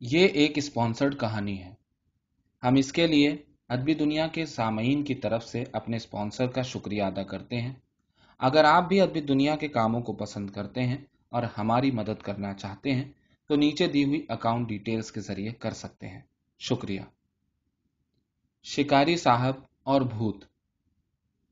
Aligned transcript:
یہ 0.00 0.26
ایک 0.26 0.52
اسپانسرڈ 0.56 1.20
کہانی 1.20 1.62
ہے۔ 1.62 1.74
ہم 2.62 2.74
اس 2.74 2.92
کے 2.92 3.06
لیے 3.06 3.36
ادبی 3.68 3.94
دنیا 3.94 4.26
کے 4.26 4.46
سامعین 4.46 5.04
کی 5.04 5.14
طرف 5.14 5.44
سے 5.44 5.64
اپنے 5.72 5.96
اسپانسر 5.96 6.46
کا 6.46 6.62
شکریہ 6.62 7.02
ادا 7.02 7.22
کرتے 7.22 7.60
ہیں۔ 7.60 7.74
اگر 8.38 8.64
آپ 8.64 8.88
بھی 8.88 9.00
ادبی 9.00 9.20
دنیا 9.20 9.56
کے 9.56 9.68
کاموں 9.68 10.00
کو 10.00 10.12
پسند 10.12 10.50
کرتے 10.50 10.82
ہیں 10.82 10.96
اور 11.28 11.42
ہماری 11.58 11.90
مدد 11.90 12.22
کرنا 12.22 12.54
چاہتے 12.54 12.94
ہیں، 12.94 13.12
تو 13.48 13.56
نیچے 13.56 13.86
دی 13.86 14.04
ہوئی 14.04 14.26
اکاؤنٹ 14.28 14.68
ڈیٹیلز 14.68 15.12
کے 15.12 15.20
ذریعے 15.20 15.52
کر 15.52 15.70
سکتے 15.70 16.08
ہیں۔ 16.08 16.20
شکریہ۔ 16.58 17.00
شکاری 18.64 19.16
صاحب 19.16 19.54
اور 19.82 20.00
بھوت۔ 20.00 20.44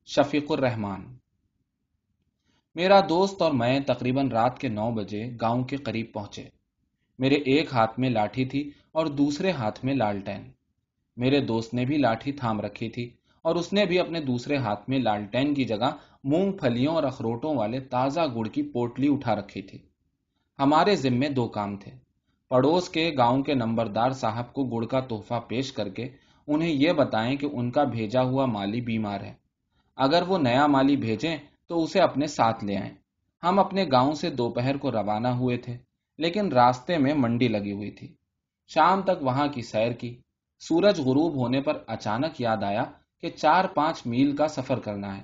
شفیق 0.05 0.51
الرحمان 0.51 1.17
میرا 2.75 2.99
دوست 3.09 3.41
اور 3.41 3.51
میں 3.51 3.79
تقریباً 3.79 4.29
رات 4.29 4.59
کے 4.59 4.67
نو 4.67 4.91
بجے 4.91 5.23
گاؤں 5.41 5.63
کے 5.63 5.77
قریب 5.77 6.13
پہنچے۔ 6.13 6.58
میرے 7.19 7.35
ایک 7.35 7.73
ہاتھ 7.73 7.99
میں 7.99 8.09
لاٹھی 8.09 8.45
تھی 8.45 8.71
اور 8.91 9.05
دوسرے 9.05 9.51
ہاتھ 9.51 9.85
میں 9.85 9.93
لالٹین۔ 9.93 10.51
میرے 11.17 11.39
دوست 11.39 11.73
نے 11.73 11.85
بھی 11.85 11.97
لاٹھی 11.97 12.31
تھام 12.31 12.61
رکھی 12.61 12.89
تھی 12.89 13.09
اور 13.41 13.55
اس 13.55 13.73
نے 13.73 13.85
بھی 13.85 13.99
اپنے 13.99 14.19
دوسرے 14.21 14.57
ہاتھ 14.57 14.89
میں 14.89 14.99
لالٹین 14.99 15.53
کی 15.53 15.63
جگہ 15.63 15.95
مونگ 16.23 16.51
پھلیوں 16.51 16.95
اور 16.95 17.03
اخروٹوں 17.03 17.55
والے 17.55 17.79
تازہ 17.79 18.21
گڑ 18.35 18.47
کی 18.47 18.63
پوٹلی 18.63 19.13
اٹھا 19.13 19.35
رکھی 19.35 19.61
تھی۔ 19.61 19.79
ہمارے 20.59 20.95
ذمے 20.95 21.29
دو 21.29 21.47
کام 21.47 21.77
تھے۔ 21.77 21.91
پڑوس 22.49 22.89
کے 22.89 23.11
گاؤں 23.17 23.43
کے 23.43 23.53
نمبردار 23.53 24.11
صاحب 24.11 24.53
کو 24.53 24.63
گڑ 24.65 24.85
کا 24.85 24.99
تحفہ 24.99 25.39
پیش 25.47 25.71
کر 25.71 25.89
کے 25.89 26.09
انہیں 26.47 26.69
یہ 26.69 26.91
بتائیں 26.91 27.35
کہ 27.35 27.47
ان 27.53 27.71
کا 27.71 27.83
بھیجا 27.83 28.21
ہوا 28.21 28.45
مالی 28.45 28.81
بیمار 28.81 29.21
ہے۔ 29.21 29.33
اگر 29.97 30.23
وہ 30.27 30.37
نیا 30.37 30.67
مالی 30.67 30.95
بھیجیں 30.95 31.37
تو 31.67 31.83
اسے 31.83 31.99
اپنے 31.99 32.27
ساتھ 32.27 32.63
لے 32.63 32.77
آئیں۔ 32.77 32.93
ہم 33.43 33.59
اپنے 33.59 33.85
گاؤں 33.91 34.11
سے 34.11 34.29
دوپہر 34.29 34.77
کو 34.77 34.91
روانہ 34.91 35.27
ہوئے 35.27 35.57
تھے۔ 35.57 35.88
لیکن 36.19 36.51
راستے 36.51 36.97
میں 36.97 37.13
منڈی 37.13 37.47
لگی 37.47 37.71
ہوئی 37.71 37.91
تھی۔ 37.91 38.07
شام 38.67 39.01
تک 39.01 39.21
وہاں 39.21 39.47
کی 39.47 39.61
سیر 39.61 39.91
کی۔ 39.91 40.21
سورج 40.59 40.99
غروب 40.99 41.35
ہونے 41.35 41.61
پر 41.61 41.83
اچانک 41.87 42.41
یاد 42.41 42.63
آیا 42.63 42.83
کہ 43.21 43.29
چار 43.29 43.65
پانچ 43.65 44.05
میل 44.05 44.35
کا 44.35 44.47
سفر 44.47 44.79
کرنا 44.79 45.17
ہے۔ 45.17 45.23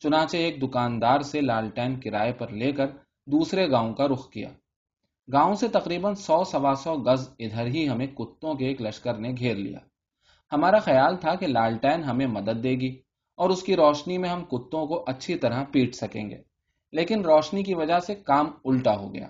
چنانچہ 0.00 0.36
ایک 0.36 0.62
دکاندار 0.62 1.20
سے 1.20 1.40
لالٹین 1.40 2.00
کرائے 2.00 2.32
پر 2.32 2.48
لے 2.48 2.72
کر 2.72 2.86
دوسرے 3.26 3.70
گاؤں 3.70 3.94
کا 3.94 4.08
رخ 4.08 4.30
کیا۔ 4.30 4.48
گاؤں 5.32 5.54
سے 5.54 5.68
تقریباً 5.68 6.14
سو 6.14 6.44
سوا 6.44 6.74
سو 6.74 6.94
گز 6.96 7.28
ادھر 7.38 7.66
ہی 7.66 7.88
ہمیں 7.88 8.06
کتوں 8.06 8.54
کے 8.54 8.66
ایک 8.66 8.82
لشکر 8.82 9.14
نے 9.14 9.32
گھیر 9.38 9.56
لیا۔ 9.56 9.78
ہمارا 10.52 10.78
خیال 10.78 11.16
تھا 11.16 11.34
کہ 11.34 11.46
لالٹین 11.46 12.04
ہمیں 12.04 12.26
مدد 12.26 12.62
دے 12.62 12.70
گی 12.70 12.98
اور 13.38 13.50
اس 13.50 13.62
کی 13.62 13.76
روشنی 13.76 14.18
میں 14.18 14.28
ہم 14.28 14.44
کتوں 14.44 14.86
کو 14.86 15.04
اچھی 15.06 15.34
طرح 15.34 15.64
پیٹ 15.72 15.94
سکیں 15.94 16.30
گے، 16.30 16.38
لیکن 16.92 17.24
روشنی 17.24 17.62
کی 17.62 17.74
وجہ 17.74 17.98
سے 18.00 18.14
کام 18.14 18.50
الٹا 18.64 18.96
ہو 18.96 19.14
گیا۔ 19.14 19.28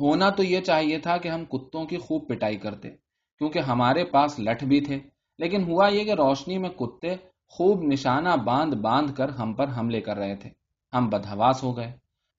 ہونا 0.00 0.30
تو 0.30 0.42
یہ 0.42 0.60
چاہیے 0.60 0.98
تھا 0.98 1.16
کہ 1.16 1.28
ہم 1.28 1.44
کتوں 1.44 1.86
کی 1.86 1.96
خوب 1.96 2.28
پٹائی 2.28 2.56
کرتے، 2.56 2.90
کیونکہ 3.38 3.58
ہمارے 3.58 4.04
پاس 4.04 4.40
لٹ 4.40 4.64
بھی 4.64 4.80
تھے۔ 4.80 4.98
لیکن 5.38 5.64
ہوا 5.64 5.88
یہ 5.88 6.04
کہ 6.04 6.12
روشنی 6.12 6.58
میں 6.58 6.70
کتے 6.70 7.16
خوب 7.48 7.82
نشانہ 7.82 8.28
باندھ 8.44 8.76
باندھ 8.76 9.14
کر 9.14 9.28
ہم 9.28 9.52
پر 9.54 9.66
حملے 9.78 10.00
کر 10.00 10.16
رہے 10.16 10.36
تھے۔ 10.36 10.50
ہم 10.94 11.08
بدہواس 11.08 11.62
ہو 11.62 11.76
گئے۔ 11.76 11.92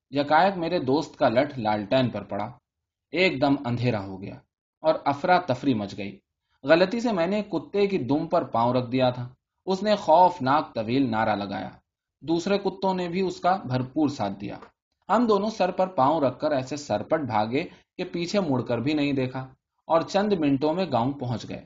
یکایک 0.10 0.58
میرے 0.58 0.80
دوست 0.80 1.18
کا 1.18 1.30
لٹ 1.30 1.60
لالٹین 1.60 2.10
پر 2.10 2.24
پڑا۔ 2.24 2.46
ایک 3.12 3.42
دم 3.42 3.56
اندھیرا 3.66 4.06
ہو 4.06 4.22
گیا 4.22 4.36
اور 4.82 4.96
افرا 5.06 5.40
تفری 5.40 5.74
مچ 5.74 5.98
گئی۔ 5.98 6.20
غلطی 6.64 7.00
سے 7.00 7.12
میں 7.12 7.28
نے 7.28 7.42
کتے 7.42 7.88
کی 7.88 7.98
دم 7.98 8.28
پر 8.28 8.44
پاؤں 8.44 8.74
رکھ 8.74 8.92
دیا 8.92 9.10
تھا۔ 9.10 9.30
اس 9.66 9.84
نے 9.84 9.96
خوف 9.96 10.42
ناک 10.42 10.76
طویل 10.76 11.12
نعرہ 11.12 11.36
لگایا۔ 11.36 11.70
دوسرے 12.22 12.58
کتوں 12.58 12.94
نے 12.94 13.10
بھی 13.10 13.22
اس 13.22 13.40
کا 13.40 13.56
بھرپور 13.56 14.08
ساتھ 14.08 14.34
دیا۔ 14.42 14.56
ہم 15.10 15.26
دونوں 15.26 15.50
سر 15.50 15.72
پر 15.72 15.88
پاؤں 15.88 16.22
رکھ 16.22 16.40
کر 16.40 16.52
ایسے 16.52 16.76
سرپٹ 16.76 17.20
بھاگے 17.20 17.64
کہ 17.98 18.04
پیچھے 18.04 18.40
مڑ 18.40 18.62
کر 18.62 18.78
بھی 18.78 18.94
نہیں 18.94 19.14
دیکھا 19.14 19.54
اور 19.88 20.02
چند 20.02 20.34
منٹوں 20.34 20.74
میں 20.74 20.86
گاؤں 20.92 21.14
پہنچ 21.14 21.50
گئے۔ 21.50 21.66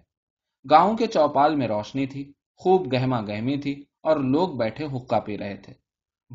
گاؤں 0.70 0.98
کے 0.98 1.08
چوپال 1.08 1.56
میں 1.56 1.68
روشنی 1.68 2.06
تھی، 2.06 2.32
خوب 2.58 2.94
گہما 2.94 3.22
گہمی 3.22 3.58
تھی 3.58 3.84
اور 4.04 4.18
لوگ 4.18 4.50
بیٹھے 4.50 4.86
حکا 4.86 5.20
پی 5.20 5.38
رہے 5.38 5.56
تھے۔ 5.56 5.74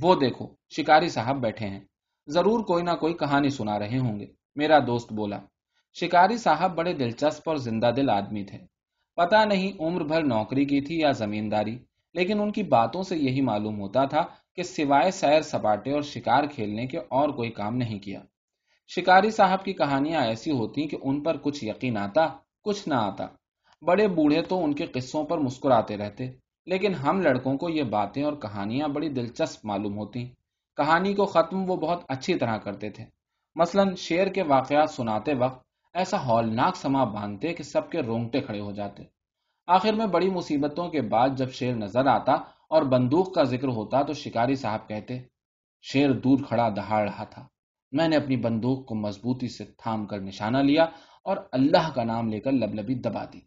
وہ 0.02 0.14
دیکھو، 0.14 0.46
شکاری 0.76 1.08
صاحب 1.08 1.36
بیٹھے 1.36 1.66
ہیں۔ 1.66 1.80
ضرور 2.26 2.64
کوئی 2.64 2.84
نہ 2.84 2.90
کوئی 3.00 3.14
کہانی 3.14 3.48
سنا 3.48 3.78
رہے 3.78 3.98
ہوں 3.98 4.20
گے۔ 4.20 4.26
میرا 4.56 4.78
دوست 4.78 5.12
بولا، 5.12 5.38
شکاری 5.94 6.36
صاحب 6.36 6.74
بڑے 6.74 6.92
دلچسپ 6.92 7.48
اور 7.48 7.56
زندہ 7.56 7.90
دل 7.96 8.10
آدمی 8.10 8.44
تھے۔ 8.44 8.58
پتا 9.16 9.44
نہیں 9.44 9.82
عمر 9.82 10.00
بھر 10.00 10.22
نوکری 10.22 10.64
کی 10.64 10.80
تھی 10.80 10.98
یا 11.00 11.10
زمینداری، 11.10 11.78
لیکن 12.14 12.40
ان 12.40 12.52
کی 12.52 12.62
باتوں 12.62 13.02
سے 13.02 13.16
یہی 13.16 13.40
معلوم 13.40 13.80
ہوتا 13.80 14.04
تھا 14.04 14.24
کہ 14.58 14.64
سوائے 14.64 15.10
سیر 15.10 15.40
سپاٹے 15.40 15.92
اور 15.92 16.02
شکار 16.02 16.44
کھیلنے 16.44 16.86
کے 16.86 16.98
اور 16.98 17.28
کوئی 17.28 17.50
کام 17.50 17.76
نہیں 17.76 17.98
کیا۔ 17.98 18.20
شکاری 18.88 19.30
صاحب 19.30 19.64
کی 19.64 19.72
کہانیاں 19.72 20.20
ایسی 20.20 20.50
ہوتی 20.50 20.88
کہ 20.88 20.96
ان 21.02 21.22
پر 21.22 21.36
کچھ 21.36 21.64
یقین 21.64 21.98
آتا، 21.98 22.28
کچھ 22.62 22.88
نہ 22.88 22.94
آتا۔ 22.94 23.26
بڑے 23.82 24.08
بوڑھے 24.08 24.42
تو 24.42 24.64
ان 24.64 24.74
کے 24.74 24.86
قصوں 24.86 25.24
پر 25.24 25.38
مسکراتے 25.38 25.96
رہتے، 25.96 26.30
لیکن 26.66 26.94
ہم 26.94 27.20
لڑکوں 27.20 27.56
کو 27.56 27.68
یہ 27.68 27.82
باتیں 27.82 28.22
اور 28.22 28.32
کہانیاں 28.32 28.88
بڑی 28.88 29.08
دلچسپ 29.08 29.66
معلوم 29.66 29.98
ہوتی 29.98 30.26
کہانی 30.76 31.14
کو 31.14 31.24
ختم 31.24 31.70
وہ 31.70 31.76
بہت 31.76 32.02
اچھی 32.08 32.34
طرح 32.34 32.56
کرتے 32.56 32.90
تھے۔ 32.90 33.04
مثلا 33.56 33.82
شیر 33.96 34.26
کے 34.26 34.42
واقعات 34.42 34.90
سناتے 34.90 35.34
وقت 35.34 35.66
ایسا 35.94 36.26
ہولناک 36.26 36.76
سما 36.76 37.04
باندھتے 37.04 37.52
کہ 37.52 37.62
سب 37.62 37.90
کے 37.90 38.00
رونگٹے 38.00 38.40
کھڑے 38.40 38.60
ہو 38.60 38.72
جاتے۔ 38.72 39.02
آخر 39.66 39.92
میں 39.92 40.06
بڑی 40.06 40.30
مصیبتوں 40.30 40.88
کے 40.88 41.00
بعد 41.00 41.28
جب 41.36 41.52
شیر 41.52 41.74
نظر 41.74 42.06
آتا 42.06 42.57
اور 42.68 42.82
بندوق 42.82 43.34
کا 43.34 43.42
ذکر 43.42 43.68
ہوتا 43.68 44.02
تو 44.02 44.12
شکاری 44.12 44.54
صاحب 44.54 44.88
کہتے، 44.88 45.18
شیر 45.82 46.12
دور 46.12 46.38
کھڑا 46.48 46.68
دہاڑ 46.68 47.08
رہا 47.08 47.24
تھا۔ 47.24 47.46
میں 47.92 48.08
نے 48.08 48.16
اپنی 48.16 48.36
بندوق 48.36 48.86
کو 48.86 48.94
مضبوطی 48.94 49.48
سے 49.48 49.64
تھام 49.64 50.06
کر 50.06 50.20
نشانہ 50.20 50.58
لیا 50.58 50.82
اور 51.24 51.36
اللہ 51.52 51.90
کا 51.94 52.04
نام 52.04 52.28
لے 52.28 52.40
کر 52.40 52.52
لبلبی 52.52 52.94
دبا 52.94 53.24
دی۔ 53.24 53.40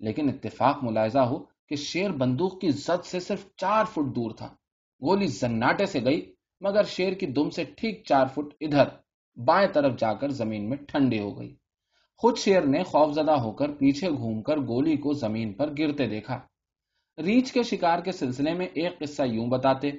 لیکن 0.00 0.28
اتفاق 0.28 0.78
ملاحظہ 0.82 1.18
ہو 1.18 1.38
کہ 1.68 1.76
شیر 1.76 2.10
بندوق 2.10 2.60
کی 2.60 2.70
زد 2.70 3.04
سے 3.04 3.20
صرف 3.20 3.46
چار 3.56 3.84
فٹ 3.84 4.16
دور 4.16 4.30
تھا۔ 4.30 4.46
گولی 5.02 5.26
زناٹے 5.26 5.86
سے 5.86 6.04
گئی، 6.04 6.34
مگر 6.60 6.82
شیر 6.82 7.12
کی 7.12 7.26
دم 7.26 7.50
سے 7.50 7.64
ٹھیک 7.64 8.04
چار 8.04 8.26
فٹ 8.26 8.54
ادھر، 8.60 8.88
بائیں 9.44 9.68
طرف 9.72 9.98
جا 9.98 10.12
کر 10.12 10.28
زمین 10.28 10.68
میں 10.68 10.76
ٹھنڈی 10.76 11.20
ہو 11.20 11.38
گئی۔ 11.38 11.56
خود 12.16 12.38
شیر 12.38 12.62
نے 12.62 12.82
خوف 12.82 13.14
زدہ 13.14 13.32
ہو 13.32 13.52
کر 13.52 13.70
پیچھے 13.70 14.10
گھوم 14.10 14.42
کر 14.42 14.56
گولی 14.56 14.96
کو 14.96 15.12
زمین 15.12 15.52
پر 15.52 15.70
گرتے 15.78 16.08
دیکھا۔ 16.08 16.40
ریچھ 17.18 17.52
کے 17.52 17.62
شکار 17.62 17.98
کے 17.98 18.12
سلسلے 18.12 18.54
میں 18.54 18.66
ایک 18.66 18.98
قصہ 18.98 19.22
یوں 19.22 19.46
بتاتے، 19.46 19.90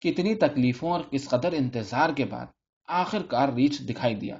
کتنی 0.00 0.34
تکلیفوں 0.34 0.90
اور 0.90 1.00
کس 1.10 1.28
قدر 1.28 1.52
انتظار 1.52 2.10
کے 2.10 2.24
بعد 2.24 2.46
آخر 2.88 3.22
کار 3.22 3.48
ریچھ 3.48 3.82
دکھائی 3.82 4.14
دیا۔ 4.14 4.36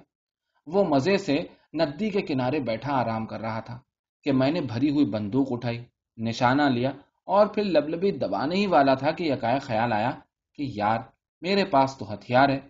وہ 0.66 0.84
مزے 0.84 1.16
سے 1.18 1.38
ندی 1.74 2.10
کے 2.10 2.22
کنارے 2.22 2.60
بیٹھا 2.60 2.92
آرام 2.92 3.26
کر 3.26 3.40
رہا 3.40 3.60
تھا 3.60 3.78
کہ 4.24 4.32
میں 4.32 4.50
نے 4.50 4.60
بھری 4.60 4.90
ہوئی 4.90 5.06
بندوق 5.06 5.46
اٹھائی، 5.50 5.84
نشانہ 6.16 6.62
لیا 6.62 6.90
اور 7.24 7.46
پھر 7.46 7.64
لبلبی 7.64 8.10
دبانے 8.10 8.56
ہی 8.56 8.66
والا 8.66 8.94
تھا 8.94 9.10
کہ 9.10 9.24
یکائے 9.24 9.58
خیال 9.58 9.92
آیا 9.92 10.10
کہ 10.52 10.62
یار، 10.74 10.98
میرے 11.42 11.64
پاس 11.64 11.96
تو 11.98 12.14
ہتھیار 12.14 12.48
ہے، 12.48 12.60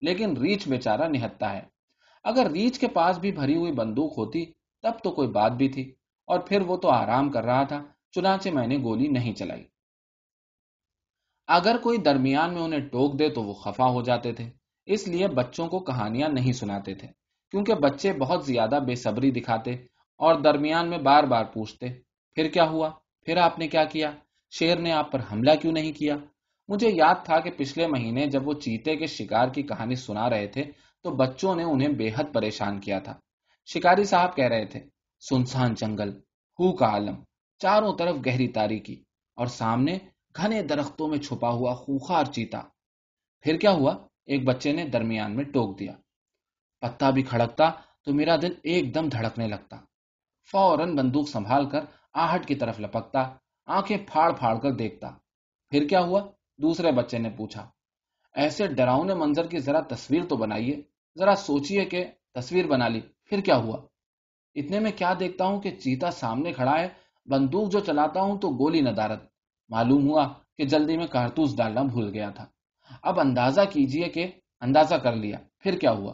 لیکن 0.00 0.36
ریچھ 0.36 0.68
بیچارہ 0.68 1.08
نہتا 1.08 1.52
ہے۔ 1.52 1.60
اگر 2.24 2.50
ریچھ 2.50 2.80
کے 2.80 2.88
پاس 2.88 3.18
بھی 3.18 3.32
بھری 3.32 3.56
ہوئی 3.56 3.72
بندوق 3.72 4.18
ہوتی، 4.18 4.44
تب 4.82 4.92
تو 5.04 5.10
کوئی 5.10 5.28
بات 5.28 5.52
بھی 5.52 5.68
تھی 5.68 5.94
اور 6.26 6.40
پھر 6.40 6.60
وہ 6.60 6.76
تو 6.76 6.90
آرام 6.90 7.30
کر 7.30 7.44
رہا 7.44 7.62
تھا۔ 7.62 7.82
چنانچہ 8.12 8.48
میں 8.48 8.66
نے 8.66 8.76
گولی 8.76 9.08
نہیں 9.08 9.32
چلائی۔ 9.32 9.64
اگر 11.46 11.76
کوئی 11.82 11.98
درمیان 11.98 12.54
میں 12.54 12.62
انہیں 12.62 12.80
ٹوک 12.80 13.18
دے 13.18 13.28
تو 13.28 13.42
وہ 13.42 13.52
خفا 13.52 13.84
ہو 13.84 14.02
جاتے 14.02 14.32
تھے۔ 14.32 14.50
اس 14.86 15.08
لیے 15.08 15.28
بچوں 15.28 15.68
کو 15.68 15.80
کہانیاں 15.80 16.28
نہیں 16.28 16.52
سناتے 16.52 16.94
تھے، 16.94 17.08
کیونکہ 17.50 17.74
بچے 17.74 18.12
بہت 18.12 18.46
زیادہ 18.46 18.78
بے 18.86 18.94
صبری 18.94 19.30
دکھاتے 19.30 19.72
اور 20.20 20.34
درمیان 20.34 20.90
میں 20.90 20.98
بار 20.98 21.24
بار 21.24 21.44
پوچھتے، 21.44 21.86
پھر 22.34 22.48
کیا 22.48 22.64
ہوا؟ 22.64 22.90
پھر 23.26 23.36
آپ 23.36 23.58
نے 23.58 23.68
کیا 23.68 23.84
کیا؟ 23.84 24.10
شیر 24.50 24.78
نے 24.78 24.92
آپ 24.92 25.12
پر 25.12 25.20
حملہ 25.32 25.54
کیوں 25.60 25.72
نہیں 25.72 25.92
کیا؟ 25.92 26.16
مجھے 26.68 26.90
یاد 26.90 27.24
تھا 27.24 27.40
کہ 27.40 27.50
پچھلے 27.50 27.86
مہینے 27.86 28.26
جب 28.26 28.48
وہ 28.48 28.52
چیتے 28.52 28.96
کے 28.96 29.06
شکار 29.06 29.48
کی 29.48 29.62
کہانی 29.62 29.94
سنا 29.94 30.30
رہے 30.30 30.46
تھے 30.46 30.62
تو 31.02 31.10
بچوں 31.10 31.54
نے 31.54 31.62
انہیں 31.62 31.88
بے 31.88 32.08
حد 32.08 32.34
پریشان 32.34 32.80
کیا 32.80 32.98
تھا۔ 32.98 33.14
شکاری 33.66 34.04
صاحب 34.04 34.36
کہہ 34.36 34.48
رہے 34.48 34.66
تھے، 34.66 34.80
سنسان 35.20 35.74
جنگل، 35.74 36.10
ہو 36.58 36.72
کا 36.72 36.86
عالم 36.86 37.14
چاروں 37.62 37.96
طرف 37.96 38.16
گہری 38.26 38.48
تاریخی 38.48 39.02
اور 39.34 39.46
سامنے 39.46 39.98
گھنے 40.36 40.62
درختوں 40.62 41.08
میں 41.08 41.18
چھپا 41.18 41.50
ہوا 41.50 41.74
خوخار 41.74 42.24
چیتا۔ 42.24 42.62
پھر 43.40 43.56
کیا 43.56 43.70
ہوا؟ 43.70 43.96
ایک 44.26 44.44
بچے 44.44 44.72
نے 44.72 44.84
درمیان 44.84 45.36
میں 45.36 45.44
ٹوک 45.44 45.78
دیا۔ 45.78 45.92
پتا 46.80 47.10
بھی 47.10 47.22
کھڑکتا 47.22 47.70
تو 48.04 48.14
میرا 48.14 48.36
دل 48.42 48.54
ایک 48.62 48.94
دم 48.94 49.08
دھڑکنے 49.08 49.46
لگتا۔ 49.46 49.76
فوراً 50.52 50.96
بندوق 50.96 51.28
سنبھال 51.28 51.68
کر 51.68 51.84
آہٹ 52.12 52.46
کی 52.46 52.54
طرف 52.54 52.80
لپکتا، 52.80 53.34
آنکھیں 53.66 53.98
پھاڑ 54.12 54.32
پھاڑ 54.32 54.58
کر 54.58 54.70
دیکھتا۔ 54.70 55.10
پھر 55.70 55.88
کیا 55.88 56.00
ہوا؟ 56.00 56.22
دوسرے 56.58 56.92
بچے 56.92 57.18
نے 57.18 57.30
پوچھا۔ 57.30 57.70
ایسے 58.34 58.66
ڈراؤنے 58.66 59.14
منظر 59.14 59.46
کی 59.46 59.58
ذرا 59.58 59.80
تصویر 59.80 60.24
تو 60.24 60.36
بنائیے، 60.36 60.82
ذرا 61.18 61.34
سوچئے 61.34 61.84
کہ 61.84 62.04
تصویر 62.34 62.66
بنا 62.66 62.88
لی، 62.88 63.00
پھر 63.24 63.40
کیا 63.40 63.56
ہوا؟ 63.56 63.76
اتنے 64.54 64.80
میں 64.80 64.92
کیا 64.96 65.14
دیکھتا 65.20 65.44
ہوں 65.44 65.60
کہ 65.60 65.70
چیتا 65.70 66.10
سامنے 66.10 66.52
کھڑا 66.52 66.80
ہے 66.80 67.01
بندوق 67.26 67.68
جو 67.72 67.80
چلاتا 67.80 68.20
ہوں 68.20 68.38
تو 68.38 68.48
گولی 68.48 68.80
ندارت۔ 68.80 69.22
معلوم 69.68 70.08
ہوا 70.08 70.32
کہ 70.58 70.64
جلدی 70.64 70.96
میں 70.96 71.06
کارتوس 71.06 71.56
ڈالنا 71.56 71.82
بھول 71.82 72.10
گیا 72.14 72.30
تھا۔ 72.30 72.46
اب 73.02 73.20
اندازہ 73.20 73.60
کیجیے 73.72 74.08
کہ 74.08 74.26
اندازہ 74.60 74.94
کر 74.94 75.16
لیا۔ 75.16 75.38
پھر 75.58 75.78
کیا 75.78 75.92
ہوا؟ 75.92 76.12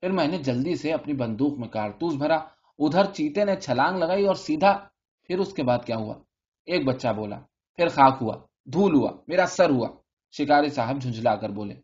پھر 0.00 0.10
میں 0.10 0.28
نے 0.28 0.38
جلدی 0.38 0.74
سے 0.74 0.92
اپنی 0.92 1.14
بندوق 1.14 1.58
میں 1.58 1.68
کارتوس 1.68 2.14
بھرا۔ 2.14 2.36
ادھر 2.78 3.04
چیتے 3.04 3.44
نے 3.44 3.56
چھلانگ 3.56 3.98
لگائی 3.98 4.26
اور 4.26 4.34
سیدھا 4.34 4.88
پھر 5.22 5.38
اس 5.38 5.52
کے 5.52 5.62
بعد 5.62 5.78
کیا 5.86 5.96
ہوا؟ 5.96 6.14
ایک 6.66 6.86
بچہ 6.86 7.08
بولا۔ 7.16 7.38
پھر 7.74 7.88
خاک 7.88 8.18
ہوا۔ 8.20 8.36
دھول 8.64 8.94
ہوا۔ 8.94 9.10
میرا 9.28 9.46
سر 9.46 9.70
ہوا۔ 9.70 9.88
شکاری 10.32 10.68
صاحب 10.68 11.02
جھنجلا 11.02 11.36
کر 11.36 11.48
بولے۔ 11.48 11.74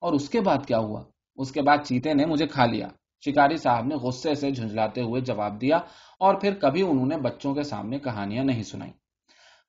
اور 0.00 0.12
اس 0.12 0.28
کے 0.28 0.40
بعد 0.40 0.66
کیا 0.66 0.78
ہوا؟ 0.78 1.04
اس 1.36 1.52
کے 1.52 1.62
بعد 1.62 1.78
چیتے 1.84 2.14
نے 2.14 2.26
مجھے 2.26 2.46
کھا 2.46 2.66
لیا۔ 2.66 2.88
شکاری 3.24 3.56
صاحب 3.56 3.86
نے 3.86 3.94
غصے 3.94 4.34
سے 4.34 4.50
جھنجلاتے 4.50 5.00
ہوئے 5.00 5.20
جواب 5.20 5.60
دیا 5.60 5.76
اور 6.20 6.34
پھر 6.34 6.54
کبھی 6.54 6.82
انہوں 6.82 7.06
نے 7.06 7.16
بچوں 7.16 7.54
کے 7.54 7.62
سامنے 7.62 7.98
کہانیاں 7.98 8.44
نہیں 8.44 8.62
سنائی 8.62 8.92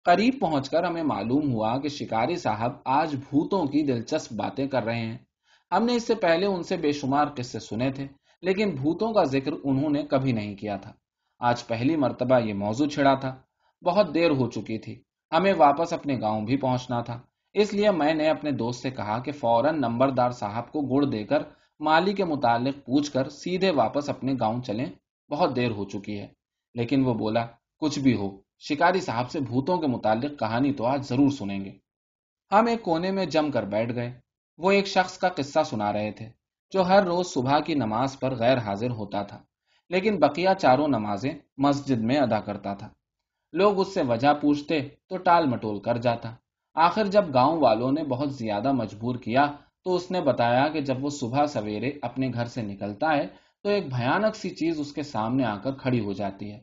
قریب 0.04 0.34
پہنچ 0.42 0.70
کر 0.70 0.84
ہمیں 0.84 1.04
معلوم 1.04 1.54
ہوا 1.54 1.78
کہ 1.78 1.90
شکاری 1.90 2.36
صاحب 2.36 2.72
آج 2.86 3.16
بھوتوں 3.16 3.66
کی 3.66 3.84
دلچسپ 3.84 4.34
باتیں 4.34 4.68
کر 4.68 4.84
رہے 4.84 5.00
ہیں۔ 5.00 5.18
ہم 5.72 5.86
نے 5.86 5.96
اس 5.96 6.08
سے 6.08 6.16
پہلے 6.16 6.46
ان 6.46 6.64
سے 6.64 6.78
بے 6.78 6.92
شمار 6.92 7.26
قصے 7.36 7.60
سنے 7.60 7.92
تھے، 7.92 8.08
لیکن 8.42 8.70
بھوتوں 8.70 9.14
کا 9.14 9.24
ذکر 9.24 9.52
انہوں 9.64 9.90
نے 9.90 10.04
کبھی 10.04 10.32
نہیں 10.32 10.56
کیا 10.56 10.78
تھا۔ 10.78 10.92
آج 11.40 11.68
پہلی 11.68 11.96
مرتبہ 11.96 12.40
یہ 12.40 12.54
موضوع 12.54 12.88
چھڑا 12.88 13.14
تھا۔ 13.14 13.36
بہت 13.86 14.14
دیر 14.14 14.32
ہو 14.32 14.50
چکی 14.50 14.78
تھی۔ 14.78 15.02
ہمیں 15.32 15.54
واپس 15.58 15.94
اپنے 15.94 16.22
گاؤں 16.22 16.42
بھی 16.42 16.58
پہنچنا 16.58 17.02
تھا۔ 17.02 17.20
اس 17.54 17.74
لیے 17.74 17.92
میں 17.92 18.14
نے 18.14 18.30
اپنے 18.30 18.52
دوست 18.52 18.82
سے 18.82 18.92
کہا 18.92 19.20
کہ 19.20 19.32
فوراً 19.32 19.78
نمبردار 19.78 20.32
صاحب 20.32 20.72
کو 20.72 20.82
گڑ 20.82 21.06
دے 21.06 21.24
کر 21.24 21.44
مالی 21.80 22.14
کے 22.14 22.26
متعلق 22.26 22.86
پوچھ 22.86 23.12
کر 23.12 23.30
سیدھے 23.30 23.72
واپس 23.72 24.10
اپنے 24.10 24.34
گاؤں 24.40 24.62
چلیں، 24.62 24.86
بہت 25.32 25.56
دیر 25.56 25.72
ہو 25.72 25.86
چکی 25.86 26.20
ہے۔ 26.20 26.28
لیکن 26.74 27.06
وہ 27.06 27.14
بولا، 27.14 27.48
کچھ 27.80 28.00
بھی 28.00 28.16
ہو، 28.16 28.42
شکاری 28.60 29.02
صاحب 29.02 29.32
سے 29.32 29.40
بھوتوں 29.40 29.78
کے 29.78 29.88
متعلق 29.88 30.40
کہانی 30.40 30.74
تو 30.74 30.86
آج 30.86 31.08
ضرور 31.08 31.30
سنیں 31.30 31.66
گے۔ 31.66 31.72
ہم 32.52 32.66
ایک 32.66 32.82
کونے 32.82 33.12
میں 33.12 33.26
جم 33.26 33.52
کر 33.52 33.64
بیٹھ 33.64 33.96
گئے۔ 33.96 34.20
وہ 34.58 34.72
ایک 34.72 34.88
شخص 34.88 35.18
کا 35.18 35.30
قصہ 35.30 35.60
سنا 35.66 35.94
رہے 35.94 36.12
تھے، 36.12 36.30
جو 36.72 36.82
ہر 36.82 37.04
روز 37.04 37.28
صبح 37.28 37.60
کی 37.60 37.74
نماز 37.74 38.20
پر 38.20 38.36
غیر 38.36 38.58
حاضر 38.58 38.90
ہوتا 38.90 39.24
تھا، 39.24 39.40
لیکن 39.90 40.20
بقیہ 40.20 40.50
چاروں 40.60 40.88
نمازیں 40.88 41.34
مسجد 41.58 41.98
میں 41.98 42.18
ادا 42.18 42.40
کرتا 42.40 42.74
تھا۔ 42.74 42.90
لوگ 43.54 43.80
اس 43.80 43.94
سے 43.94 44.02
وجہ 44.02 44.34
پوچھتے 44.42 44.88
تو 45.08 45.18
ٹال 45.18 45.46
مٹول 45.46 45.80
کر 45.80 45.98
جاتا۔ 45.98 46.36
آخر 46.76 47.06
جب 47.06 47.34
گاؤں 47.34 47.62
والوں 47.62 47.92
نے 47.92 48.04
بہت 48.04 48.34
زیادہ 48.34 48.72
مجبور 48.72 49.16
کیا 49.16 49.52
تو 49.86 49.96
اس 49.96 50.12
نے 50.12 50.22
بتایا 50.22 50.68
کہ 50.68 50.82
جب 50.82 51.04
وہ 51.04 51.10
صبح 51.10 51.46
سویرے 51.46 51.92
اپنے 52.02 52.30
گھر 52.34 52.46
سے 52.46 52.62
نکلتا 52.62 53.18
ہے 53.18 53.28
تو 53.64 53.70
ایک 53.70 53.86
بھیانک 53.88 54.36
سی 54.36 54.50
چیز 54.50 54.80
اس 54.80 54.94
کے 54.94 55.04
سامنے 55.04 55.46
آ 55.46 55.58
کر 55.58 55.72
کھڑی 55.74 56.00
ہو 56.00 56.14
جاتی 56.14 56.52
ہے۔ 56.52 56.60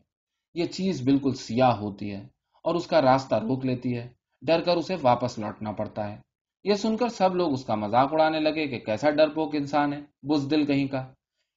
یہ 0.53 0.65
چیز 0.65 1.01
بالکل 1.01 1.33
سیاہ 1.33 1.77
ہوتی 1.77 2.11
ہے 2.11 2.27
اور 2.63 2.75
اس 2.75 2.87
کا 2.87 3.01
راستہ 3.01 3.35
روک 3.35 3.65
لیتی 3.65 3.97
ہے۔ 3.97 4.07
ڈر 4.41 4.61
کر 4.61 4.77
اسے 4.77 4.95
واپس 5.01 5.39
لوٹنا 5.39 5.71
پڑتا 5.71 6.11
ہے۔ 6.11 6.17
یہ 6.63 6.73
سن 6.73 6.97
کر 6.97 7.07
سب 7.07 7.35
لوگ 7.35 7.53
اس 7.53 7.65
کا 7.65 7.75
مذاق 7.75 8.09
اڑانے 8.11 8.39
لگے 8.39 8.67
کہ 8.67 8.79
کیسا 8.79 9.09
ڈرپوک 9.09 9.55
انسان 9.55 9.93
ہے، 9.93 10.01
بز 10.23 10.51
دل 10.51 10.65
کہیں 10.65 10.87
کا۔ 10.87 11.05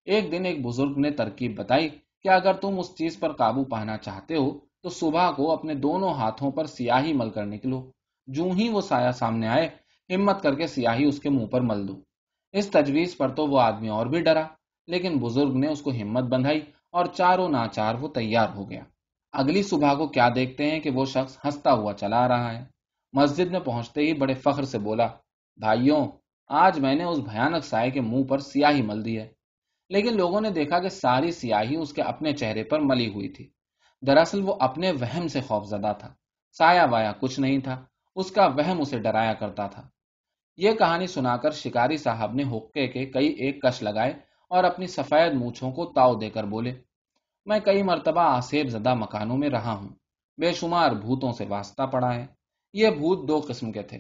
ایک 0.05 0.33
دن 0.33 0.45
ایک 0.45 0.65
بزرگ 0.65 0.99
نے 0.99 1.11
ترکیب 1.11 1.59
بتائی 1.59 1.89
کہ 2.23 2.29
اگر 2.29 2.53
تم 2.53 2.79
اس 2.79 2.95
چیز 2.95 3.21
پر 3.21 3.33
قابو 3.33 3.65
پانا 3.65 3.97
چاہتے 3.97 4.37
ہو 4.37 4.51
تو 4.83 4.89
صبح 4.89 5.31
کو 5.31 5.53
اپنے 5.53 5.75
دونوں 5.75 6.11
ہاتھوں 6.15 6.51
پر 6.51 6.65
سیاہی 6.67 7.13
مل 7.13 7.31
کر 7.31 7.47
نکلو۔ 7.47 7.91
جو 8.27 8.45
ہی 8.45 8.69
وہ 8.69 8.81
سایہ 8.81 9.11
سامنے 9.11 9.49
آئے 9.49 9.69
ہمت 10.11 10.43
کر 10.43 10.55
کے 10.55 10.67
سیاہی 10.67 11.05
اس 11.05 11.21
کے 11.21 11.31
منہ 11.31 11.47
پر 11.47 11.61
مل 11.61 11.89
دو 11.89 12.01
اس 12.53 12.71
تجویز 12.71 13.17
پر 13.17 13.29
تو 13.29 13.47
وہ 13.47 13.61
آدمی 13.61 13.89
اور 13.89 14.07
بھی 14.07 14.21
ڈرا، 14.21 14.47
لیکن 14.87 15.19
بزرگ 15.19 15.57
نے 15.57 15.69
اس 15.69 15.83
کو 15.83 15.91
ہمت 15.91 16.25
بندھائی 16.25 16.61
اور 16.93 17.07
چاروں 17.07 17.49
ناچار 17.49 17.95
وہ 17.95 18.09
تیار 18.09 18.49
ہو 18.55 18.71
گیا۔ 18.71 18.83
اگلی 19.33 19.63
صبح 19.63 19.95
کو 19.95 20.07
کیا 20.09 20.29
دیکھتے 20.35 20.71
ہیں 20.71 20.81
کہ 20.81 20.91
وہ 20.91 21.05
شخص 21.05 21.39
ہنستا 21.45 21.73
ہوا 21.73 21.93
چلا 21.93 22.29
رہا 22.29 22.59
ہے۔ 22.59 22.65
مسجد 23.13 23.51
میں 23.51 23.61
پہنچتے 23.61 24.01
ہی 24.01 24.13
بڑے 24.15 24.35
فخر 24.35 24.63
سے 24.63 24.79
بولا، 24.79 25.07
بھائیوں، 25.57 26.07
آج 26.49 26.81
میں 26.81 26.95
نے 26.95 27.05
اس 27.05 27.19
بھیانک 27.19 27.65
سائے 27.65 27.91
کے 27.91 28.01
منہ 28.01 28.25
پر 28.25 28.39
سیاہی 28.39 28.83
مل 28.83 29.05
دی 29.05 29.19
ہے 29.19 29.29
لیکن 29.89 30.17
لوگوں 30.17 30.41
نے 30.41 30.51
دیکھا 30.51 30.79
کہ 30.79 30.89
ساری 30.89 31.31
سیاہی 31.31 31.77
اس 31.77 31.93
کے 31.93 32.03
اپنے 32.03 32.33
چہرے 32.33 32.65
پر 32.65 32.81
ملی 32.81 33.09
ہوئی 33.09 33.29
تھی۔ 33.29 33.51
دراصل 34.07 34.43
وہ 34.45 34.55
اپنے 34.61 34.93
وہم 34.93 35.29
سے 35.29 35.41
خوف 35.41 35.67
زدہ 35.67 35.93
تھا۔ 35.99 36.15
سایہ 36.59 36.87
وایا 36.91 37.13
کچھ 37.21 37.41
نہیں 37.41 37.59
تھا، 37.59 37.85
اس 38.17 38.31
کا 38.31 38.47
وہم 38.47 38.81
اسے 38.81 38.99
ڈرایا 38.99 39.33
کرتا 39.33 39.67
تھا۔ 39.67 39.89
یہ 40.57 40.73
کہانی 40.73 41.07
سنا 41.07 41.37
کر 41.37 41.51
شکاری 41.51 41.97
صاحب 41.97 42.35
نے 42.35 42.43
حقے 42.43 42.87
کے 42.89 43.07
کئی 43.07 43.27
ایک 43.27 43.63
کش 43.63 43.83
لگائے 43.83 44.13
اور 44.49 44.65
اپنی 44.65 44.87
سفید 44.87 45.35
مونچھوں 45.35 45.73
کو 45.73 45.85
تاؤ 45.85 46.15
دے 46.15 46.31
کر 46.31 46.45
بولے، 46.45 46.75
میں 47.47 47.61
کئی 47.61 47.83
مرتبہ 47.83 48.21
آسیب 48.21 48.69
زدہ 48.69 48.95
مکانوں 48.95 49.37
میں 49.37 49.49
رہا 49.49 49.73
ہوں، 49.73 49.89
بے 50.39 50.53
شمار 50.53 50.91
بھوتوں 50.93 51.33
سے 51.33 51.45
واسطہ 51.49 51.83
پڑا 51.83 52.15
ہے۔ 52.15 52.27
یہ 52.73 52.91
بھوت 52.91 53.29
دو 53.29 53.41
قسم 53.49 53.73
کے 53.73 53.83
تھے۔ 53.83 53.99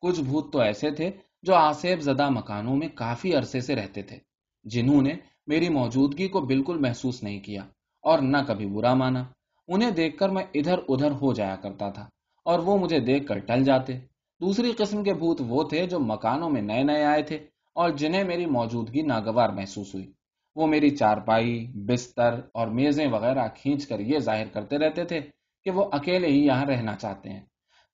کچھ 0.00 0.20
بھوت 0.20 0.52
تو 0.52 0.60
ایسے 0.60 0.90
تھے 0.90 1.10
جو 1.42 1.54
آسیب 1.54 2.00
زدہ 2.00 2.28
مکانوں 2.30 2.76
میں 2.76 2.88
کافی 2.88 3.34
عرصے 3.34 3.60
سے 3.60 3.74
رہتے 3.74 4.02
تھے، 4.02 4.18
جنہوں 4.64 5.02
نے 5.02 5.14
میری 5.46 5.68
موجودگی 5.68 6.28
کو 6.28 6.40
بالکل 6.40 6.78
محسوس 6.78 7.22
نہیں 7.22 7.40
کیا 7.40 7.62
اور 8.02 8.18
نہ 8.18 8.36
کبھی 8.46 8.66
برا 8.66 8.94
مانا۔ 8.94 9.24
انہیں 9.68 9.90
دیکھ 9.90 10.16
کر 10.16 10.28
میں 10.28 10.44
ادھر 10.54 10.78
ادھر 10.88 11.10
ہو 11.10 11.32
جایا 11.32 11.56
کرتا 11.56 11.90
تھا 11.90 12.08
اور 12.44 12.58
وہ 12.58 12.78
مجھے 12.78 13.00
دیکھ 13.00 13.26
کر 13.26 13.38
ٹل 13.38 13.64
جاتے۔ 13.64 13.98
دوسری 14.40 14.72
قسم 14.72 15.04
کے 15.04 15.14
بھوت 15.14 15.40
وہ 15.48 15.68
تھے 15.68 15.86
جو 15.86 16.00
مکانوں 16.00 16.50
میں 16.50 16.62
نئے 16.62 16.82
نئے 16.82 17.04
آئے 17.04 17.22
تھے 17.22 17.36
اور 17.74 17.90
جنہیں 17.90 18.24
میری 18.24 18.46
موجودگی 18.46 19.02
ناگوار 19.02 19.48
محسوس 19.48 19.94
ہوئی۔ 19.94 20.12
وہ 20.56 20.66
میری 20.66 20.90
چارپائی، 20.90 21.66
بستر 21.74 22.40
اور 22.54 22.66
میزیں 22.66 23.06
وغیرہ 23.12 23.48
کھینچ 23.48 23.86
کر 23.86 24.00
یہ 24.00 24.18
ظاہر 24.18 24.46
کرتے 24.46 24.78
رہتے 24.78 25.04
تھے 25.04 25.20
کہ 25.64 25.70
وہ 25.70 25.84
اکیلے 25.92 26.26
ہی 26.26 26.46
یہاں 26.46 26.66
رہنا 26.66 26.96
چاہتے 26.96 27.30
ہیں۔ 27.30 27.40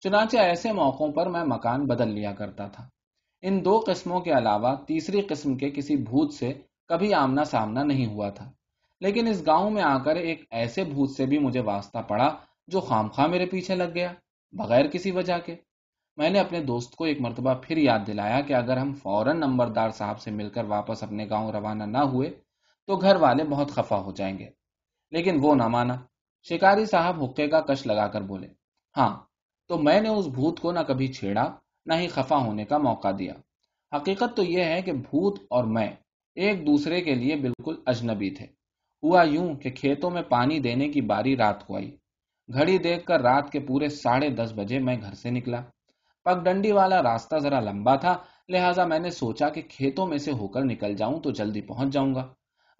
چنانچہ 0.00 0.36
ایسے 0.36 0.72
موقعوں 0.72 1.12
پر 1.12 1.26
میں 1.26 1.44
مکان 1.44 1.86
بدل 1.86 2.08
لیا 2.08 2.32
کرتا 2.32 2.68
تھا۔ 2.68 2.88
ان 3.42 3.64
دو 3.64 3.84
قسموں 3.86 4.20
کے 4.20 4.30
علاوہ 4.30 4.76
تیسری 4.86 5.20
قسم 5.20 5.56
کے 5.56 5.70
کسی 5.70 5.96
بھوت 5.96 6.32
سے 6.32 6.52
کبھی 6.88 7.14
آمنا 7.14 7.44
سامنا 7.44 7.82
نہیں 7.82 8.06
ہوا 8.06 8.30
تھا۔ 8.30 8.52
لیکن 9.00 9.26
اس 9.26 9.46
گاؤں 9.46 9.70
میں 9.70 9.82
آ 9.82 9.98
کر 9.98 10.16
ایک 10.16 10.44
ایسے 10.50 10.84
بھوت 10.84 11.10
سے 11.10 11.26
بھی 11.26 11.38
مجھے 11.38 11.60
واسطہ 11.60 11.98
پڑا 11.98 12.36
جو 12.66 12.80
خام 12.80 13.08
خواہ 13.08 13.26
میرے 13.26 13.46
پیچھے 13.46 13.74
لگ 13.74 13.94
گیا، 13.94 14.12
بغیر 14.52 14.86
کسی 14.86 15.10
وجہ 15.10 15.38
کے۔ 15.46 15.56
میں 16.16 16.30
نے 16.30 16.38
اپنے 16.38 16.60
دوست 16.60 16.96
کو 16.96 17.04
ایک 17.04 17.20
مرتبہ 17.20 17.54
پھر 17.54 17.76
یاد 17.76 17.98
دلایا 18.06 18.40
کہ 18.40 18.52
اگر 18.52 18.76
ہم 18.76 18.94
فوراً 18.94 19.36
نمبردار 19.36 19.90
صاحب 19.90 20.20
سے 20.20 20.30
مل 20.30 20.48
کر 20.48 20.64
واپس 20.64 21.02
اپنے 21.02 21.28
گاؤں 21.28 21.52
روانہ 21.52 21.84
نہ 21.84 21.98
ہوئے 21.98 22.30
تو 22.86 22.96
گھر 22.96 23.16
والے 23.16 23.44
بہت 23.44 23.70
خفا 23.70 23.98
ہو 23.98 24.12
جائیں 24.12 24.38
گے۔ 24.38 24.48
لیکن 25.10 25.36
وہ 25.42 25.54
نہ 25.54 25.68
مانا۔ 25.68 25.94
شکاری 26.48 26.86
صاحب 26.86 27.24
حقے 27.24 27.48
کا 27.48 27.60
کش 27.60 27.86
لگا 27.86 28.06
کر 28.06 28.20
بولے 28.20 28.48
ہاں 28.96 29.16
تو 29.68 29.78
میں 29.78 30.00
نے 30.00 30.08
اس 30.08 30.26
بھوت 30.26 30.60
کو 30.60 30.72
نہ 30.72 30.80
کبھی 30.80 31.06
چھیڑا، 31.08 31.56
نہ 31.86 31.94
ہی 31.94 32.08
خفا 32.08 32.36
ہونے 32.36 32.64
کا 32.64 32.78
موقع 32.78 33.08
دیا۔ 33.18 33.32
حقیقت 33.96 34.36
تو 34.36 34.42
یہ 34.42 34.64
ہے 34.64 34.82
کہ 34.82 34.92
بھوت 34.92 35.38
اور 35.50 35.64
میں 35.64 35.88
ایک 36.34 36.66
دوسرے 36.66 37.00
کے 37.00 37.14
لیے 37.14 37.36
بالکل 37.36 37.74
اجنبی 37.86 38.30
تھے۔ 38.30 38.46
ہوا 39.02 39.22
یوں 39.22 39.54
کہ 39.54 39.70
کھیتوں 39.70 40.10
میں 40.10 40.22
پانی 40.22 40.58
دینے 40.58 40.88
کی 40.88 41.00
باری 41.00 41.36
رات 41.36 41.66
کو 41.66 41.76
آئی۔ 41.76 41.96
گھڑی 42.52 42.78
دیکھ 42.78 43.04
کر 43.04 43.20
رات 43.20 43.52
کے 43.52 43.60
پورے 43.60 43.88
ساڑھے 43.88 44.28
دس 44.28 44.52
بجے 44.56 44.78
میں 44.78 44.96
گھر 45.00 45.14
سے 45.14 45.30
نکلا۔ 45.30 45.62
پگ 46.24 46.44
ڈنڈی 46.44 46.72
والا 46.72 47.02
راستہ 47.02 47.36
ذرا 47.36 47.60
لمبا 47.60 47.96
تھا، 47.96 48.16
لہٰذا 48.48 48.86
میں 48.86 48.98
نے 48.98 49.10
سوچا 49.10 49.48
کہ 49.48 49.62
کھیتوں 49.62 50.06
میں 50.06 50.18
سے 50.18 50.32
ہو 50.32 50.48
کر 50.48 50.64
نکل 50.64 50.96
جاؤں 50.96 51.20
تو 51.20 51.30
جلدی 51.30 51.60
پہنچ 51.60 51.92
جاؤں 51.92 52.14
گا۔ 52.14 52.34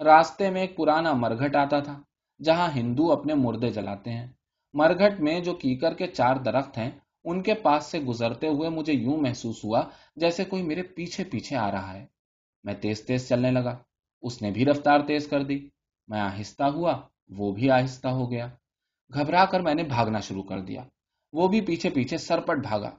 راستے 0.04 0.50
میں 0.50 0.60
ایک 0.60 0.76
پرانا 0.76 1.12
مرگھٹ 1.12 1.56
آتا 1.56 1.80
تھا، 1.80 2.02
جہاں 2.42 2.68
ہندو 2.76 3.12
اپنے 3.12 3.34
مردے 3.34 3.68
جلاتے 3.68 4.10
ہیں۔ 4.10 4.26
مرگھٹ 4.72 5.20
میں 5.20 5.40
جو 5.40 5.54
کیکر 5.54 5.94
کے 5.94 6.06
چار 6.06 6.36
درخت 6.36 6.78
ہیں، 6.78 6.90
ان 7.24 7.42
کے 7.42 7.54
پاس 7.54 7.84
سے 7.86 8.00
گزرتے 8.00 8.48
ہوئے 8.48 8.68
مجھے 8.68 8.92
یوں 8.92 9.16
محسوس 9.16 9.64
ہوا 9.64 9.82
جیسے 10.16 10.44
کوئی 10.44 10.62
میرے 10.62 10.82
پیچھے 10.82 11.24
پیچھے 11.24 11.56
آ 11.56 11.70
رہا 11.70 11.94
ہے۔ 11.94 12.06
میں 12.64 12.74
تیز 12.74 13.06
تیز 13.06 13.28
چلنے 13.28 13.50
لگا، 13.50 13.78
اس 14.22 14.42
نے 14.42 14.50
بھی 14.50 14.64
رفتار 14.64 15.00
تیز 15.06 15.28
کر 15.28 15.42
دی۔ 15.42 15.68
میں 16.08 16.20
آہستہ 16.20 16.64
ہوا، 16.64 17.00
وہ 17.28 17.52
بھی 17.52 17.70
آہستہ 17.70 18.08
ہو 18.08 18.30
گیا۔ 18.30 18.48
گھبرا 19.14 19.44
کر 19.44 19.60
میں 19.60 19.74
نے 19.74 19.82
بھاگنا 19.82 20.20
شروع 20.20 20.42
کر 20.42 20.60
دیا۔ 20.60 20.82
وہ 21.32 21.48
بھی 21.48 21.60
پیچھے 21.60 21.90
پیچھے 21.90 22.16
سرپٹ 22.16 22.58
بھاگا۔ 22.58 22.90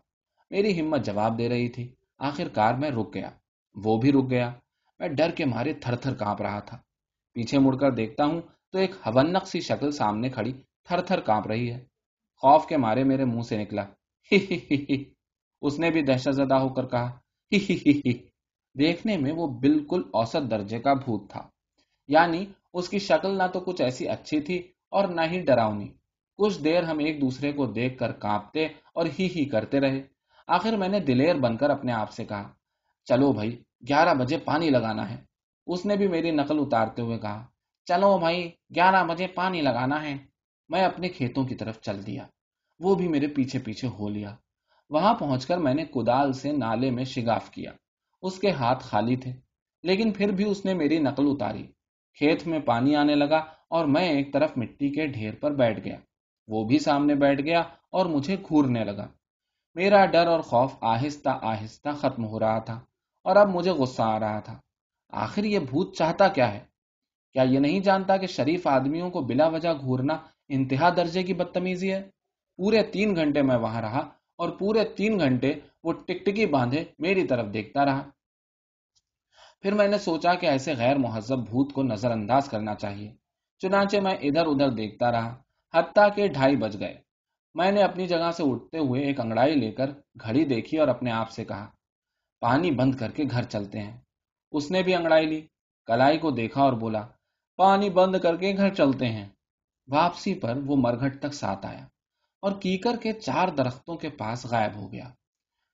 میری 0.55 0.81
ہمت 0.81 1.05
جواب 1.05 1.37
دے 1.37 1.49
رہی 1.49 1.69
تھی۔ 1.69 1.87
آخر 2.17 2.47
کار 2.47 2.73
میں 2.73 2.89
رک 2.89 3.13
گیا۔ 3.13 3.29
وہ 3.75 3.97
بھی 3.97 4.11
رک 4.11 4.29
گیا۔ 4.29 4.53
میں 4.99 5.07
ڈر 5.07 5.31
کے 5.31 5.45
مارے 5.45 5.73
تھر 5.73 5.95
تھر 5.95 6.13
کانپ 6.13 6.41
رہا 6.41 6.59
تھا۔ 6.59 6.77
پیچھے 7.33 7.59
مڑ 7.59 7.75
کر 7.75 7.91
دیکھتا 7.91 8.25
ہوں 8.25 8.41
تو 8.71 8.77
ایک 8.77 8.91
ہونک 9.05 9.47
سی 9.47 9.59
شکل 9.59 9.91
سامنے 9.91 10.29
کھڑی 10.29 10.53
تھر 10.83 11.01
تھر 11.01 11.19
کانپ 11.19 11.47
رہی 11.47 11.71
ہے۔ 11.71 11.79
خوف 12.41 12.67
کے 12.67 12.77
مارے 12.77 13.03
میرے 13.03 13.25
منہ 13.25 13.41
سے 13.41 13.57
نکلا۔ 13.57 13.83
ہی 14.31 14.37
ہی 14.51 14.85
ہی 14.89 15.03
اس 15.61 15.79
نے 15.79 15.89
بھی 15.91 16.01
دہشت 16.01 16.35
زدہ 16.35 16.53
ہو 16.53 16.69
کر 16.69 16.85
کہا۔ 16.85 17.11
ہی 17.53 17.57
ہی 17.69 17.77
ہی 17.85 18.01
ہی۔ 18.05 18.13
دیکھنے 18.79 19.17
میں 19.17 19.31
وہ 19.31 19.47
بالکل 19.47 20.01
اوسط 20.13 20.51
درجے 20.51 20.79
کا 20.79 20.93
بھوت 20.93 21.29
تھا۔ 21.29 21.47
یعنی 22.07 22.45
اس 22.73 22.89
کی 22.89 22.99
شکل 22.99 23.37
نہ 23.37 23.43
تو 23.53 23.59
کچھ 23.59 23.81
ایسی 23.81 24.09
اچھی 24.09 24.39
تھی 24.39 24.57
اور 24.89 25.07
نہ 25.07 25.21
ہی 25.31 25.41
ڈراؤنی۔ 25.41 25.87
کچھ 26.37 26.63
دیر 26.63 26.83
ہم 26.83 26.99
ایک 26.99 27.21
دوسرے 27.21 27.51
کو 27.51 27.65
دیکھ 27.65 27.97
کر 27.97 28.11
کانپتے 28.11 28.65
اور 28.65 29.05
ہی 29.19 29.27
ہی 29.35 29.45
کرتے 29.45 29.79
رہے۔ 29.79 30.14
آخر 30.47 30.77
میں 30.77 30.87
نے 30.87 30.99
دلیر 30.99 31.35
بن 31.35 31.57
کر 31.57 31.69
اپنے 31.69 31.93
آپ 31.93 32.11
سے 32.11 32.25
کہا، 32.25 32.49
چلو 33.05 33.31
بھائی، 33.31 33.63
گیارہ 33.89 34.13
بجے 34.13 34.37
پانی 34.37 34.69
لگانا 34.69 35.09
ہے۔ 35.09 35.17
اس 35.67 35.85
نے 35.85 35.95
بھی 35.95 36.07
میری 36.07 36.31
نقل 36.31 36.59
اتارتے 36.59 37.01
ہوئے 37.01 37.19
کہا، 37.19 37.45
چلو 37.85 38.17
بھائی، 38.17 38.51
گیارہ 38.75 39.03
بجے 39.03 39.27
پانی 39.27 39.61
لگانا 39.61 40.03
ہے۔ 40.03 40.17
میں 40.69 40.85
اپنے 40.85 41.09
کھیتوں 41.09 41.45
کی 41.45 41.55
طرف 41.55 41.81
چل 41.81 42.05
دیا۔ 42.07 42.25
وہ 42.79 42.95
بھی 42.95 43.07
میرے 43.07 43.27
پیچھے 43.27 43.59
پیچھے 43.59 43.87
ہو 43.87 44.09
لیا۔ 44.09 44.35
وہاں 44.89 45.13
پہنچ 45.13 45.45
کر 45.45 45.57
میں 45.57 45.73
نے 45.73 45.85
کدال 45.85 46.33
سے 46.33 46.51
نالے 46.51 46.91
میں 46.91 47.03
شگاف 47.03 47.51
کیا۔ 47.51 47.71
اس 48.21 48.39
کے 48.39 48.51
ہاتھ 48.51 48.83
خالی 48.83 49.15
تھے، 49.15 49.33
لیکن 49.83 50.11
پھر 50.11 50.31
بھی 50.31 50.43
اس 50.43 50.65
نے 50.65 50.73
میری 50.73 50.99
نقل 50.99 51.23
اتاری۔ 51.27 51.63
کھیت 52.13 52.47
میں 52.47 52.59
پانی 52.59 52.95
آنے 52.95 53.15
لگا 53.15 53.37
اور 53.69 53.85
میں 53.85 54.09
ایک 54.09 54.33
طرف 54.33 54.51
مٹی 54.55 54.89
کے 54.89 55.07
ڈھیر 55.07 55.33
پر 55.35 55.51
بیٹھ 55.51 55.79
گیا۔ 55.85 55.97
وہ 56.47 56.63
بھی 56.63 56.79
سامنے 56.79 57.15
بیٹھ 57.15 57.41
گیا 57.41 57.59
اور 57.91 58.05
مجھے 58.05 58.35
گھورنے 58.47 58.83
لگا۔ 58.83 59.07
میرا 59.75 60.05
ڈر 60.05 60.27
اور 60.27 60.39
خوف 60.39 60.75
آہستہ 60.81 61.29
آہستہ 61.41 61.89
ختم 61.99 62.25
ہو 62.25 62.39
رہا 62.39 62.59
تھا 62.59 62.79
اور 63.23 63.35
اب 63.35 63.49
مجھے 63.49 63.71
غصہ 63.71 64.01
آ 64.01 64.19
رہا 64.19 64.39
تھا۔ 64.39 64.59
آخر 65.09 65.43
یہ 65.43 65.59
بھوت 65.59 65.95
چاہتا 65.97 66.27
کیا 66.27 66.53
ہے؟ 66.53 66.59
کیا 67.33 67.43
یہ 67.43 67.59
نہیں 67.59 67.79
جانتا 67.79 68.17
کہ 68.17 68.27
شریف 68.27 68.67
آدمیوں 68.67 69.09
کو 69.09 69.21
بلا 69.21 69.47
وجہ 69.47 69.69
گھورنا 69.81 70.17
انتہا 70.49 70.89
درجے 70.89 71.23
کی 71.23 71.33
بدتمیزی 71.33 71.93
ہے؟ 71.93 72.03
پورے 72.57 72.83
تین 72.83 73.15
گھنٹے 73.15 73.41
میں 73.41 73.57
وہاں 73.57 73.81
رہا 73.81 73.99
اور 74.37 74.49
پورے 74.49 74.83
تین 74.85 75.19
گھنٹے 75.19 75.53
وہ 75.83 75.93
ٹکٹکی 75.93 76.45
باندھے 76.45 76.85
میری 76.99 77.27
طرف 77.27 77.53
دیکھتا 77.53 77.85
رہا۔ 77.85 78.09
پھر 79.61 79.73
میں 79.73 79.87
نے 79.87 79.97
سوچا 79.97 80.33
کہ 80.33 80.45
ایسے 80.45 80.73
غیر 80.73 80.97
مہذب 80.97 81.37
بھوت 81.37 81.73
کو 81.73 81.83
نظر 81.83 82.11
انداز 82.11 82.49
کرنا 82.49 82.75
چاہیے۔ 82.75 83.13
چنانچہ 83.59 83.97
میں 83.97 84.15
ادھر 84.21 84.45
ادھر 84.45 84.69
دیکھتا 84.69 85.11
رہا، 85.11 85.35
حتیٰ 85.73 86.07
کہ 86.15 86.27
ڈھائی 86.27 86.55
بج 86.55 86.79
گئے۔ 86.79 87.04
میں 87.55 87.71
نے 87.71 87.81
اپنی 87.81 88.07
جگہ 88.07 88.31
سے 88.31 88.43
اٹھتے 88.45 88.77
ہوئے 88.77 89.01
ایک 89.01 89.19
انگڑائی 89.19 89.55
لے 89.55 89.71
کر 89.71 89.89
گھڑی 90.21 90.45
دیکھی 90.45 90.77
اور 90.77 90.87
اپنے 90.87 91.11
آپ 91.11 91.31
سے 91.31 91.45
کہا، 91.45 91.69
پانی 92.39 92.71
بند 92.71 92.95
کر 92.95 93.11
کے 93.11 93.23
گھر 93.31 93.43
چلتے 93.43 93.79
ہیں۔ 93.79 93.97
اس 94.51 94.71
نے 94.71 94.83
بھی 94.83 94.95
انگڑائی 94.95 95.25
لی۔ 95.25 95.47
کلائی 95.85 96.17
کو 96.17 96.31
دیکھا 96.31 96.61
اور 96.61 96.73
بولا، 96.73 97.07
پانی 97.57 97.89
بند 97.89 98.15
کر 98.23 98.37
کے 98.37 98.53
گھر 98.57 98.73
چلتے 98.73 99.05
ہیں۔ 99.05 99.29
واپسی 99.87 100.35
پر 100.35 100.57
وہ 100.65 100.75
مرگھٹ 100.75 101.19
تک 101.19 101.33
ساتھ 101.33 101.65
آیا 101.65 101.85
اور 102.41 102.51
کیکر 102.51 102.95
کے 103.01 103.13
چار 103.13 103.47
درختوں 103.47 103.95
کے 103.95 104.09
پاس 104.09 104.45
غائب 104.45 104.75
ہو 104.75 104.91
گیا۔ 104.91 105.09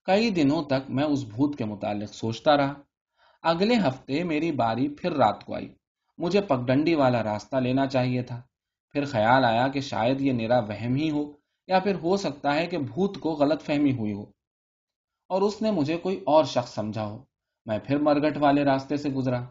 کئی 0.05 0.29
دنوں 0.29 0.63
تک 0.63 0.89
میں 0.89 1.03
اس 1.03 1.23
بھوت 1.23 1.57
کے 1.57 1.65
متعلق 1.65 2.13
سوچتا 2.13 2.57
رہا۔ 2.57 2.73
اگلے 3.41 3.75
ہفتے 3.75 4.23
میری 4.23 4.51
باری 4.51 4.87
پھر 4.87 5.11
رات 5.11 5.45
کو 5.45 5.55
آئی۔ 5.55 5.73
مجھے 6.17 6.41
پگڈنڈی 6.41 6.95
والا 6.95 7.23
راستہ 7.23 7.55
لینا 7.55 7.87
چاہیے 7.87 8.23
تھا۔ 8.23 8.41
پھر 8.91 9.05
خیال 9.05 9.45
آیا 9.45 9.67
کہ 9.67 9.79
شاید 9.79 10.21
یہ 10.21 10.33
میرا 10.33 10.59
وہم 10.59 10.95
ہی 10.95 11.11
ہو۔ 11.11 11.40
یا 11.67 11.79
پھر 11.79 11.95
ہو 11.95 12.17
سکتا 12.17 12.55
ہے 12.55 12.67
کہ 12.67 12.77
بھوت 12.77 13.19
کو 13.19 13.31
غلط 13.31 13.61
فہمی 13.61 13.91
ہوئی 13.97 14.13
ہو 14.13 14.25
اور 15.29 15.41
اس 15.41 15.61
نے 15.61 15.71
مجھے 15.71 15.97
کوئی 15.97 16.23
اور 16.25 16.43
شخص 16.43 16.73
سمجھا 16.73 17.05
ہو۔ 17.05 17.23
میں 17.65 17.79
پھر 17.79 17.99
مرگٹ 17.99 18.37
والے 18.37 18.63
راستے 18.63 18.97
سے 18.97 19.09
گزرا۔ 19.09 19.41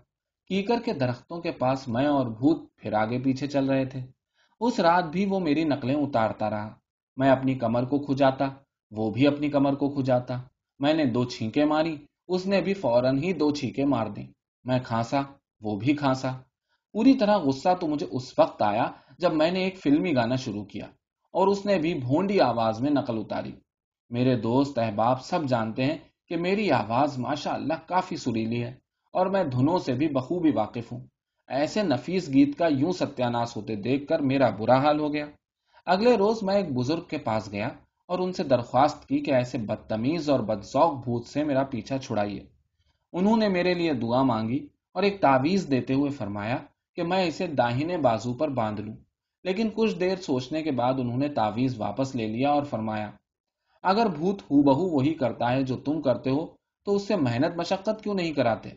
کیکر 0.47 0.81
کے 0.85 0.93
درختوں 0.93 1.41
کے 1.41 1.51
پاس 1.51 1.89
میں 1.89 2.07
اور 2.07 2.27
بھوت 2.27 2.77
پھر 2.77 2.93
آگے 2.93 3.19
پیچھے 3.19 3.47
چل 3.47 3.71
رہے 3.71 3.85
تھے۔ 3.85 4.01
اس 4.61 4.81
رات 4.81 5.05
بھی 5.05 5.25
وہ 5.25 5.41
میری 5.41 5.65
نقلیں 5.65 5.95
اتارتا 5.95 6.51
رہا۔ 6.51 6.75
میں 7.17 7.31
اپنی 7.31 7.55
کمر 7.55 7.85
کو 7.85 7.99
کھجاتا، 7.99 8.49
وہ 8.91 9.11
بھی 9.11 9.27
اپنی 9.27 9.51
کمر 9.51 9.75
کو 9.75 9.91
کھجاتا۔ 9.91 10.41
میں 10.79 10.95
نے 10.95 11.05
دو 11.05 11.25
چھینکے 11.25 11.65
ماری، 11.65 11.97
اس 12.29 12.47
نے 12.47 12.61
بھی 12.61 12.75
فوراً 12.75 13.23
ہی 13.23 13.33
دو 13.33 13.55
چھینکے 13.55 13.85
مار 13.85 14.07
دی 14.07 14.27
میں 14.65 14.79
کھانسا، 14.85 15.21
وہ 15.61 15.79
بھی 15.79 15.95
کھانسا۔ 15.95 16.33
پوری 16.93 17.15
طرح 17.15 17.37
غصہ 17.37 17.69
تو 17.81 17.87
مجھے 17.87 18.07
اس 18.11 18.39
وقت 18.39 18.63
آیا 18.63 18.91
جب 19.19 19.35
میں 19.35 19.51
نے 19.51 19.61
ایک 19.61 19.79
فلمی 19.79 20.15
گانا 20.15 20.37
شروع 20.37 20.65
کیا۔ 20.65 20.87
اور 21.33 21.49
اس 21.49 21.67
نے 21.67 21.79
بھی 21.79 21.95
بھونڈی 21.95 22.41
آواز 22.41 22.81
میں 22.81 22.91
نقل 22.91 23.19
اتاری۔ 23.19 23.53
میرے 24.11 24.37
دوست 24.37 24.79
احباب 24.79 25.23
سب 25.23 25.45
جانتے 25.45 25.85
ہیں 25.85 25.99
کہ 26.29 26.37
میری 26.37 26.71
آواز 26.71 27.19
ماشاء 27.19 27.53
اللہ 27.53 27.75
کافی 27.87 28.17
سریلی 28.17 28.63
ہے 28.63 28.75
اور 29.13 29.27
میں 29.27 29.45
دھنوں 29.45 29.79
سے 29.79 29.93
بھی 29.93 30.09
بخوبی 30.09 30.51
واقف 30.51 30.93
ہوں۔ 30.93 31.01
ایسے 31.49 31.83
نفیس 31.83 32.29
گیت 32.29 32.59
کا 32.59 32.67
یوں 32.67 32.93
ستیاناس 32.93 33.57
ہوتے 33.57 33.77
دیکھ 33.77 34.07
کر 34.07 34.19
میرا 34.19 34.51
برا 34.51 34.79
حال 34.79 35.01
ہو 35.01 35.13
گیا۔ 35.13 35.27
اگلے 35.87 36.17
روز 36.17 36.43
میں 36.43 36.55
ایک 36.55 36.73
بزرگ 36.73 37.01
کے 37.01 37.19
پاس 37.19 37.53
گیا 37.53 37.69
اور 38.07 38.19
ان 38.19 38.33
سے 38.33 38.43
درخواست 38.43 39.09
کی 39.09 39.19
کہ 39.19 39.31
ایسے 39.31 39.59
بدتمیز 39.59 40.31
اور 40.31 40.41
بدسوق 40.41 41.05
بھوت 41.05 41.27
سے 41.27 41.45
میرا 41.45 41.63
پیچھا 41.63 41.99
چھڑائیے۔ 41.99 42.47
انہوں 43.13 43.37
نے 43.37 43.49
میرے 43.49 43.75
لیے 43.75 43.93
دعا 43.93 44.23
مانگی 44.23 44.67
اور 44.95 45.03
ایک 45.03 45.21
تعویز 45.21 45.71
دیتے 45.71 45.95
ہوئے 45.95 46.11
فرمایا 46.11 46.57
کہ 46.97 47.03
میں 47.03 47.25
اسے 47.25 47.47
داہنے 47.47 47.97
بازو 47.97 48.35
پر 48.35 48.49
باندھ 48.49 48.81
لوں۔ 48.81 48.97
لیکن 49.45 49.71
کچھ 49.75 49.97
دیر 49.97 50.17
سوچنے 50.17 50.63
کے 50.63 50.71
بعد 50.71 50.95
انہوں 50.99 51.19
نے 51.19 51.29
تعویز 51.29 51.81
واپس 51.81 52.15
لے 52.15 52.27
لیا 52.27 52.51
اور 52.51 52.63
فرمایا، 52.63 53.11
اگر 53.83 54.07
بھوت 54.07 54.43
ہو 54.43 54.63
بہو 54.63 54.89
وہی 54.97 55.15
کرتا 55.15 55.53
ہے 55.53 55.63
جو 55.63 55.77
تم 55.77 56.03
کرتے 56.03 56.31
ہو، 56.31 56.47
تو 56.85 56.97
اس 56.97 57.09
سے 57.09 57.17
محنت 57.17 57.57
مشقت 57.57 58.03
کیوں 58.03 58.15
نہیں 58.15 58.33
کراتے؟ 58.33 58.69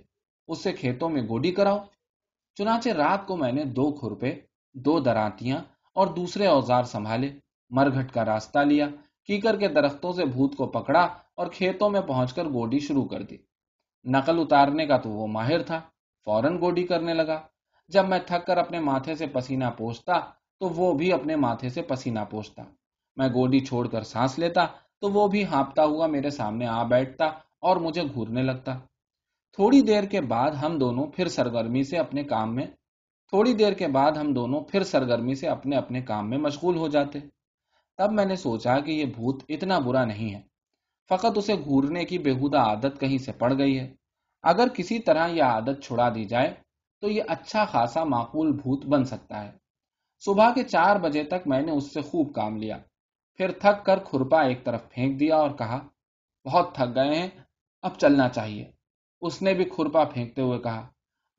اس 0.48 0.64
سے 0.64 0.72
کھیتوں 0.72 1.10
میں 1.10 1.22
گوڈی 1.22 1.52
کراؤ۔ 1.52 1.78
چنانچہ 2.56 2.90
رات 2.90 3.28
کو 3.28 3.38
میں 3.38 3.52
نے 3.52 3.64
دو 3.64 3.92
کھرپے، 3.92 4.36
دو 4.74 5.00
دراتیاں 5.00 5.60
اور 5.94 6.08
دوسرے 6.08 6.48
اوزار 6.48 6.84
سنبھالے، 6.84 7.32
مرگھٹ 7.70 8.12
کا 8.14 8.26
راستہ 8.26 8.60
لیا، 8.60 8.88
کیکر 9.26 9.58
کے 9.58 9.68
درختوں 9.68 10.14
سے 10.14 10.26
بھوت 10.26 10.56
کو 10.56 10.68
پکڑا 10.68 11.08
اور 11.36 11.48
کھیتوں 11.48 11.90
میں 11.90 12.02
پہنچ 12.02 12.34
کر 12.34 12.46
گوڈی 12.46 12.80
شروع 12.80 13.06
کر 13.06 13.22
دی۔ 13.22 13.38
نقل 14.06 14.40
اتارنے 14.40 14.86
کا 14.86 14.98
تو 14.98 15.10
وہ 15.10 15.28
ماہر 15.28 15.62
تھا، 15.62 15.82
فوراً 16.26 16.62
گوڈی 16.62 16.84
کرنے 16.84 17.14
لگا۔ 17.14 17.42
جب 17.88 18.08
میں 18.08 18.20
تھک 18.20 18.48
کر 18.48 18.58
اپنے 18.58 18.80
ماتھے 18.80 19.16
سے 19.16 19.28
پسینہ 19.28 19.66
پوچھتا 19.78 20.14
تو 20.64 20.70
وہ 20.70 20.94
بھی 20.94 21.14
اپنے 21.14 21.36
ماتھے 21.36 21.70
سے 21.70 21.82
پسینہ 21.82 22.20
پوچھتا۔ 22.30 22.64
میں 23.16 23.28
گوڈی 23.28 23.60
چھوڑ 23.60 23.88
کر 23.88 24.02
سانس 24.02 24.40
لیتا 24.40 24.66
تو 25.02 25.10
وہ 25.12 25.28
بھی 25.28 25.46
ہانپتا 25.46 25.86
ہوا 25.86 26.08
میرے 26.08 26.30
سامنے 26.30 26.68
آ 26.68 26.84
بیٹھتا 26.84 27.26
اور 27.60 27.78
مجھے 27.78 28.02
گھورنے 28.14 28.44
لگتا۔ 28.44 28.80
تھوڑی 29.54 29.82
دیر 29.82 30.04
کے 30.04 30.22
بعد 30.22 30.52
ہم 30.52 30.80
دونوں 30.80 31.08
پھر 31.08 31.28
سرگرمی 31.28 31.84
سے 31.84 31.98
اپنے 31.98 32.24
کام 32.24 32.56
میں، 32.56 32.66
تھوڑی 33.30 33.54
دیر 33.54 33.74
کے 33.74 33.88
بعد 33.88 34.12
ہم 34.12 34.34
دونوں 34.34 34.62
پھر 34.62 34.84
سرگرمی 34.84 35.36
سے 35.36 35.48
اپنے 35.48 35.76
اپنے 35.76 36.02
کام 36.02 36.30
میں 36.30 36.38
مشغول 36.38 36.78
ہو 36.78 36.88
جاتے۔ 36.88 37.20
تب 37.98 38.12
میں 38.12 38.26
نے 38.26 38.36
سوچا 38.36 38.80
کہ 38.80 38.92
یہ 38.92 39.06
بھوت 39.06 39.44
اتنا 39.50 39.80
برا 39.80 40.06
نہیں 40.06 40.36
ہے۔ 40.36 40.42
فقط 41.10 41.38
اسے 41.38 41.56
گھورنے 41.56 42.06
کی 42.06 42.18
بےحدہ 42.20 42.58
عادت 42.58 43.00
کہیں 43.00 43.18
سے 43.18 43.32
پڑ 43.32 43.54
گئی 43.58 43.80
ہے۔ 43.80 43.94
اگر 44.42 44.68
کسی 44.68 45.00
طرح 45.00 45.28
یہ 45.28 45.44
عادت 45.44 45.84
چھڑا 45.84 46.10
دی 46.10 46.26
جائے 46.26 46.54
تو 47.02 47.10
یہ 47.10 47.24
اچھا 47.28 47.66
خاصا 47.66 48.04
معقول 48.04 48.52
بھوت 48.52 48.86
بن 48.86 49.04
سکتا 49.04 49.46
ہے۔ 49.46 49.63
صبح 50.26 50.54
کے 50.54 50.64
چار 50.64 50.96
بجے 50.96 51.24
تک 51.24 51.48
میں 51.48 51.62
نے 51.62 51.72
اس 51.72 51.94
سے 51.94 52.02
خوب 52.02 52.36
کام 52.36 52.58
لیا۔ 52.58 52.78
پھر 53.36 53.52
تھک 53.52 53.86
کر 53.86 54.00
کھرپا 54.00 54.42
ایک 54.42 54.64
طرف 54.64 54.90
پھینک 54.90 55.20
دیا 55.20 55.36
اور 55.36 55.50
کہا، 55.50 55.88
بہت 56.46 56.76
تھک 56.76 56.96
گئے 56.96 57.20
ہیں، 57.20 57.28
اب 57.82 57.98
چلنا 57.98 58.30
چاہیے 58.30 58.72
اس 59.22 59.42
نے 59.42 59.54
بھی 59.54 59.66
کھرپا 59.66 60.04
پھینکتے 60.04 60.42
ہوئے 60.42 60.60
کہا، 60.60 60.88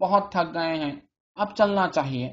بہت 0.00 0.32
تھک 0.32 0.54
گئے 0.54 0.76
ہیں، 0.76 0.92
اب 1.34 1.56
چلنا 1.56 1.88
چاہیے 1.88 2.32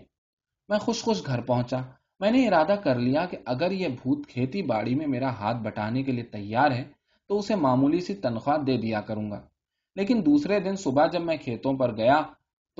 میں 0.69 0.79
خوش 0.79 1.03
خوش 1.03 1.25
گھر 1.25 1.41
پہنچا۔ 1.41 1.79
میں 2.19 2.31
نے 2.31 2.47
ارادہ 2.47 2.75
کر 2.83 2.95
لیا 2.95 3.25
کہ 3.25 3.37
اگر 3.45 3.71
یہ 3.71 3.87
بھوت 3.87 4.27
کھیتی 4.27 4.61
باڑی 4.61 4.95
میں 4.95 5.07
میرا 5.07 5.29
ہاتھ 5.29 5.57
بٹانے 5.57 6.03
کے 6.03 6.11
لیے 6.11 6.23
تیار 6.23 6.71
ہے، 6.71 6.83
تو 7.27 7.39
اسے 7.39 7.55
معمولی 7.55 7.99
سی 7.99 8.15
تنخواہ 8.15 8.57
دے 8.57 8.77
دیا 8.77 9.01
کروں 9.01 9.31
گا۔ 9.31 9.41
لیکن 9.95 10.21
دوسرے 10.25 10.59
دن 10.59 10.75
صبح 10.75 11.07
جب 11.07 11.21
میں 11.21 11.37
کھیتوں 11.37 11.73
پر 11.73 11.97
گیا 11.97 12.21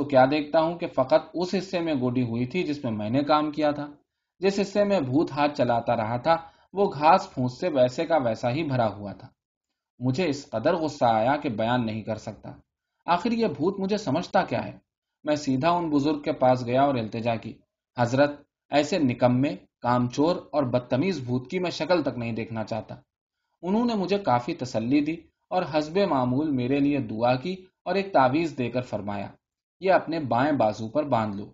تو 0.01 0.07
کیا 0.07 0.25
دیکھتا 0.31 0.59
ہوں 0.59 0.77
کہ 0.77 0.87
فقط 0.87 1.29
اس 1.33 1.55
حصے 1.57 1.79
میں 1.79 1.93
گوڈی 1.93 2.23
ہوئی 2.23 2.45
تھی 2.45 2.63
جس 2.63 2.83
میں 2.83 2.91
میں 2.91 3.09
نے 3.09 3.23
کام 3.23 3.51
کیا 3.51 3.71
تھا؟ 3.71 3.87
جس 4.39 4.59
حصے 4.59 4.83
میں 4.83 4.99
بھوت 4.99 5.31
ہاتھ 5.31 5.57
چلاتا 5.57 5.95
رہا 5.95 6.17
تھا، 6.17 6.37
وہ 6.73 6.91
گھاس 6.93 7.33
پھونس 7.33 7.59
سے 7.59 7.69
ویسے 7.69 8.05
کا 8.05 8.17
ویسا 8.17 8.51
ہی 8.51 8.63
بھرا 8.63 8.95
ہوا 8.95 9.13
تھا۔ 9.13 9.27
مجھے 9.99 10.29
اس 10.29 10.49
قدر 10.49 10.75
غصہ 10.75 11.05
آیا 11.05 11.37
کہ 11.37 11.49
بیان 11.49 11.85
نہیں 11.85 12.01
کر 12.01 12.15
سکتا۔ 12.15 12.51
آخر 13.05 13.31
یہ 13.31 13.47
بھوت 13.47 13.79
مجھے 13.79 13.97
سمجھتا 13.97 14.43
کیا 14.43 14.65
ہے؟ 14.65 14.77
میں 15.23 15.35
سیدھا 15.35 15.69
ان 15.69 15.89
بزرگ 15.89 16.21
کے 16.21 16.31
پاس 16.31 16.65
گیا 16.65 16.81
اور 16.81 16.95
التجا 16.95 17.35
کی۔ 17.35 17.53
حضرت، 17.97 18.41
ایسے 18.69 18.99
نکمے 18.99 19.55
کام 19.81 20.09
چور 20.09 20.35
اور 20.51 20.63
بدتمیز 20.63 21.19
بھوت 21.19 21.49
کی 21.49 21.59
میں 21.59 21.71
شکل 21.71 22.03
تک 22.03 22.17
نہیں 22.17 22.31
دیکھنا 22.31 22.63
چاہتا۔ 22.63 22.95
انہوں 23.61 23.85
نے 23.85 23.95
مجھے 23.95 24.17
کافی 24.17 24.53
تسلی 24.53 25.01
دی 25.01 25.15
اور 25.49 25.63
حسب 25.73 25.97
معمول 25.97 26.51
میرے 26.51 26.79
لیے 26.79 26.99
دعا 26.99 27.35
کی 27.35 27.55
اور 27.85 27.95
ایک 27.95 28.13
تعویذ 28.13 28.57
دے 28.57 28.69
کر 28.69 28.81
فرمایا۔ 28.81 29.27
یہ 29.81 29.91
اپنے 29.91 30.19
بائیں 30.19 30.51
بازو 30.51 30.87
پر 30.87 31.03
باندھ 31.03 31.35
لو۔ 31.37 31.45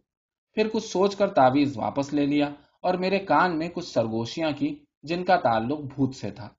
پھر 0.57 0.67
کچھ 0.74 0.86
سوچ 0.86 1.15
کر 1.15 1.29
تعویذ 1.29 1.77
واپس 1.77 2.13
لے 2.13 2.25
لیا 2.25 2.48
اور 2.81 2.93
میرے 2.93 3.19
کان 3.19 3.57
میں 3.57 3.69
کچھ 3.69 3.86
سرگوشیاں 3.86 4.51
کی 4.51 4.75
جن 5.03 5.24
کا 5.25 5.36
تعلق 5.36 5.79
بھوت 5.96 6.15
سے 6.15 6.31
تھا۔ 6.31 6.50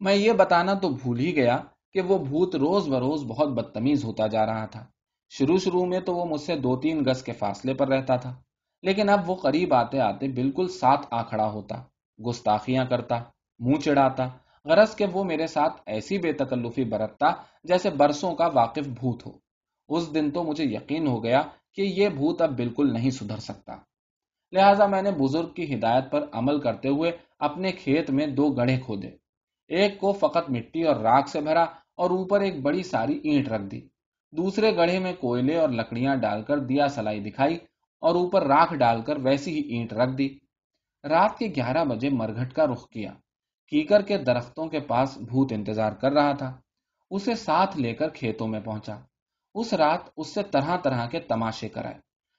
میں 0.00 0.14
یہ 0.14 0.32
بتانا 0.32 0.74
تو 0.74 0.88
بھول 0.88 1.18
ہی 1.18 1.34
گیا 1.36 1.56
کہ 1.92 2.00
وہ 2.00 2.18
بھوت 2.18 2.54
روز 2.56 2.88
بروز 2.88 3.24
بہت 3.24 3.48
بدتمیز 3.48 4.04
ہوتا 4.04 4.26
جا 4.26 4.46
رہا 4.46 4.66
تھا۔ 4.66 4.84
شروع 5.32 5.58
شروع 5.58 5.84
میں 5.86 6.00
تو 6.00 6.14
وہ 6.14 6.24
مجھ 6.24 6.40
سے 6.40 6.56
دو 6.56 6.76
تین 6.76 7.02
گز 7.06 7.22
کے 7.22 7.32
فاصلے 7.32 7.74
پر 7.74 7.88
رہتا 7.88 8.16
تھا، 8.16 8.34
لیکن 8.82 9.08
اب 9.08 9.30
وہ 9.30 9.34
قریب 9.34 9.74
آتے 9.74 10.00
آتے 10.00 10.28
بالکل 10.28 10.68
ساتھ 10.68 11.06
آ 11.10 11.22
کھڑا 11.22 11.50
ہوتا، 11.50 11.82
گستاخیاں 12.18 12.84
کرتا، 12.84 13.22
منہ 13.58 13.80
چڑھاتا۔ 13.80 14.28
غرض 14.64 14.96
کہ 14.96 15.06
وہ 15.12 15.24
میرے 15.24 15.46
ساتھ 15.46 15.82
ایسی 15.86 16.18
بے 16.18 16.32
تکلفی 16.32 16.84
برتتا 16.84 17.30
جیسے 17.64 17.90
برسوں 17.90 18.34
کا 18.34 18.48
واقف 18.54 18.88
بھوت 19.00 19.26
ہو۔ 19.26 19.32
اس 19.88 20.14
دن 20.14 20.30
تو 20.30 20.44
مجھے 20.44 20.64
یقین 20.64 21.06
ہو 21.06 21.24
گیا 21.24 21.42
کہ 21.74 21.82
یہ 21.82 22.08
بھوت 22.08 22.42
اب 22.42 22.56
بالکل 22.56 22.92
نہیں 22.92 23.10
سدھر 23.10 23.36
سکتا۔ 23.36 23.76
لہذا 24.52 24.86
میں 24.86 25.02
نے 25.02 25.10
بزرگ 25.10 25.48
کی 25.48 25.74
ہدایت 25.74 26.10
پر 26.10 26.24
عمل 26.32 26.60
کرتے 26.60 26.88
ہوئے 26.88 27.12
اپنے 27.38 27.72
کھیت 27.72 28.10
میں 28.10 28.26
دو 28.26 28.50
گڑھے 28.50 28.78
کھودے۔ 28.78 29.10
ایک 29.68 30.00
کو 30.00 30.12
فقط 30.12 30.50
مٹی 30.50 30.82
اور 30.82 30.96
راک 30.96 31.28
سے 31.28 31.40
بھرا 31.40 31.62
اور 31.96 32.10
اوپر 32.10 32.40
ایک 32.40 32.62
بڑی 32.62 32.82
ساری 32.82 33.20
اینٹ 33.24 33.48
رکھ 33.48 33.62
دی۔ 33.62 33.80
دوسرے 34.32 34.76
گڑھے 34.76 34.98
میں 34.98 35.12
کوئلے 35.12 35.56
اور 35.56 35.68
لکڑیاں 35.68 36.16
ڈال 36.16 36.42
کر 36.42 36.58
دیا 36.58 36.88
سلائی 36.88 37.20
دکھائی 37.20 37.58
اور 38.00 38.14
اوپر 38.14 38.46
راکھ 38.46 38.74
ڈال 38.74 39.02
کر 39.02 39.16
ویسی 39.22 39.54
ہی 39.54 39.60
اینٹ 39.60 39.92
رکھ 39.92 40.16
دی۔ 40.18 40.28
رات 41.04 41.38
کے 41.38 41.46
گیارہ 41.56 41.84
بجے 41.84 42.08
مرگھٹ 42.10 42.52
کا 42.52 42.66
رخ 42.66 42.88
کیا۔ 42.88 43.12
کیکر 43.68 44.02
کے 44.02 44.18
درختوں 44.18 44.66
کے 44.66 44.80
پاس 44.80 45.18
بھوت 45.18 45.52
انتظار 45.52 45.92
کر 45.92 46.12
رہا 46.12 46.32
تھا۔ 46.32 46.60
اسے 47.10 47.34
ساتھ 47.34 47.76
لے 47.76 47.94
کر 47.94 48.08
کھیتوں 48.08 48.48
میں 48.48 48.60
پہنچا۔ 48.60 49.00
اس 49.58 49.74
رات 49.74 50.00
اس 50.16 50.34
سے 50.34 50.42
طرح 50.42 50.76
طرح 50.76 51.06
کے 51.06 51.20
تماشے 51.20 51.68
کرائے۔ 51.68 51.94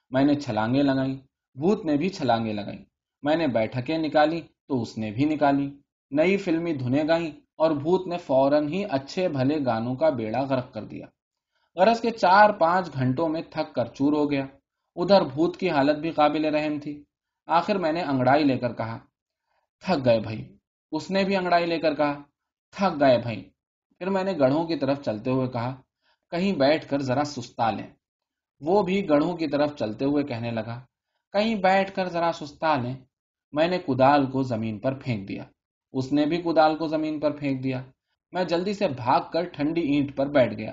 میں 0.09 0.23
نے 0.23 0.35
چھلانگیں 0.35 0.83
لگائی 0.83 1.15
بھوت 1.53 1.85
نے 1.85 1.97
بھی 1.97 2.09
چھلانگیں 2.09 2.53
لگائی 2.53 2.83
میں 3.23 3.35
نے 3.35 3.47
بیٹھکیں 3.47 3.97
نکالی 3.97 4.41
تو 4.67 4.81
اس 4.81 4.97
نے 4.97 5.11
بھی 5.11 5.25
نکالی۔ 5.25 5.69
نئی 6.11 6.37
فلمی 6.37 6.73
دھنے 6.73 7.03
گائیں 7.07 7.31
اور 7.57 7.71
بھوت 7.71 8.07
نے 8.07 8.17
فوراً 8.17 8.67
ہی 8.67 8.85
اچھے 8.89 9.27
بھلے 9.29 9.65
گانوں 9.65 9.95
کا 9.95 10.09
بیڑا 10.09 10.41
غرق 10.41 10.73
کر 10.73 10.83
دیا۔ 10.83 11.05
غرض 11.75 12.01
کے 12.01 12.11
چار 12.11 12.49
پانچ 12.49 12.93
گھنٹوں 12.93 13.29
میں 13.29 13.41
تھک 13.41 13.75
کر 13.75 13.85
چور 13.85 14.13
ہو 14.13 14.31
گیا۔ 14.31 14.45
ادھر 14.95 15.21
بھوت 15.21 15.57
کی 15.57 15.69
حالت 15.69 15.97
بھی 15.99 16.11
قابل 16.11 16.45
رحم 16.45 16.79
تھی۔ 16.79 17.03
آخر 17.47 17.75
میں 17.77 17.91
نے 17.91 18.01
انگڑائی 18.01 18.43
لے 18.43 18.57
کر 18.57 18.73
کہا، 18.73 18.97
تھک 19.79 20.05
گئے 20.05 20.19
بھائی۔ 20.19 20.57
اس 20.91 21.11
نے 21.11 21.23
بھی 21.23 21.35
انگڑائی 21.35 21.65
لے 21.65 21.79
کر 21.79 21.93
کہا، 21.95 22.21
تھک 22.71 22.99
گئے 22.99 23.17
بھائی۔ 23.17 23.49
پھر 23.97 24.09
میں 24.09 24.23
نے 24.23 24.33
گڑھوں 24.39 24.67
کی 24.67 24.75
طرف 24.75 25.01
چلتے 25.01 25.31
ہوئے 25.31 25.47
کہا 25.47 25.81
کہیں 26.31 26.53
بیٹھ 26.53 26.89
کر 26.89 27.01
ذرا 27.01 27.23
سستا 27.23 27.71
لیں۔ 27.71 27.87
وہ 28.61 28.83
بھی 28.83 29.09
گڑھوں 29.09 29.37
کی 29.37 29.47
طرف 29.47 29.75
چلتے 29.75 30.05
ہوئے 30.05 30.23
کہنے 30.23 30.51
لگا، 30.51 30.79
کہیں 31.33 31.55
بیٹھ 31.55 31.95
کر 31.95 32.09
ذرا 32.09 32.31
سستا 32.33 32.75
لیں۔ 32.75 32.93
میں 33.51 33.67
نے 33.67 33.77
کدال 33.77 34.25
کو 34.31 34.43
زمین 34.43 34.79
پر 34.79 34.93
پھینک 34.93 35.27
دیا۔ 35.29 35.43
اس 35.91 36.13
نے 36.13 36.25
بھی 36.25 36.41
کدال 36.41 36.77
کو 36.77 36.87
زمین 36.87 37.19
پر 37.19 37.31
پھینک 37.31 37.63
دیا۔ 37.63 37.83
میں 38.31 38.43
جلدی 38.43 38.73
سے 38.73 38.87
بھاگ 38.87 39.21
کر 39.33 39.43
ٹھنڈی 39.43 39.81
اینٹ 39.81 40.15
پر 40.15 40.27
بیٹھ 40.27 40.53
گیا۔ 40.53 40.71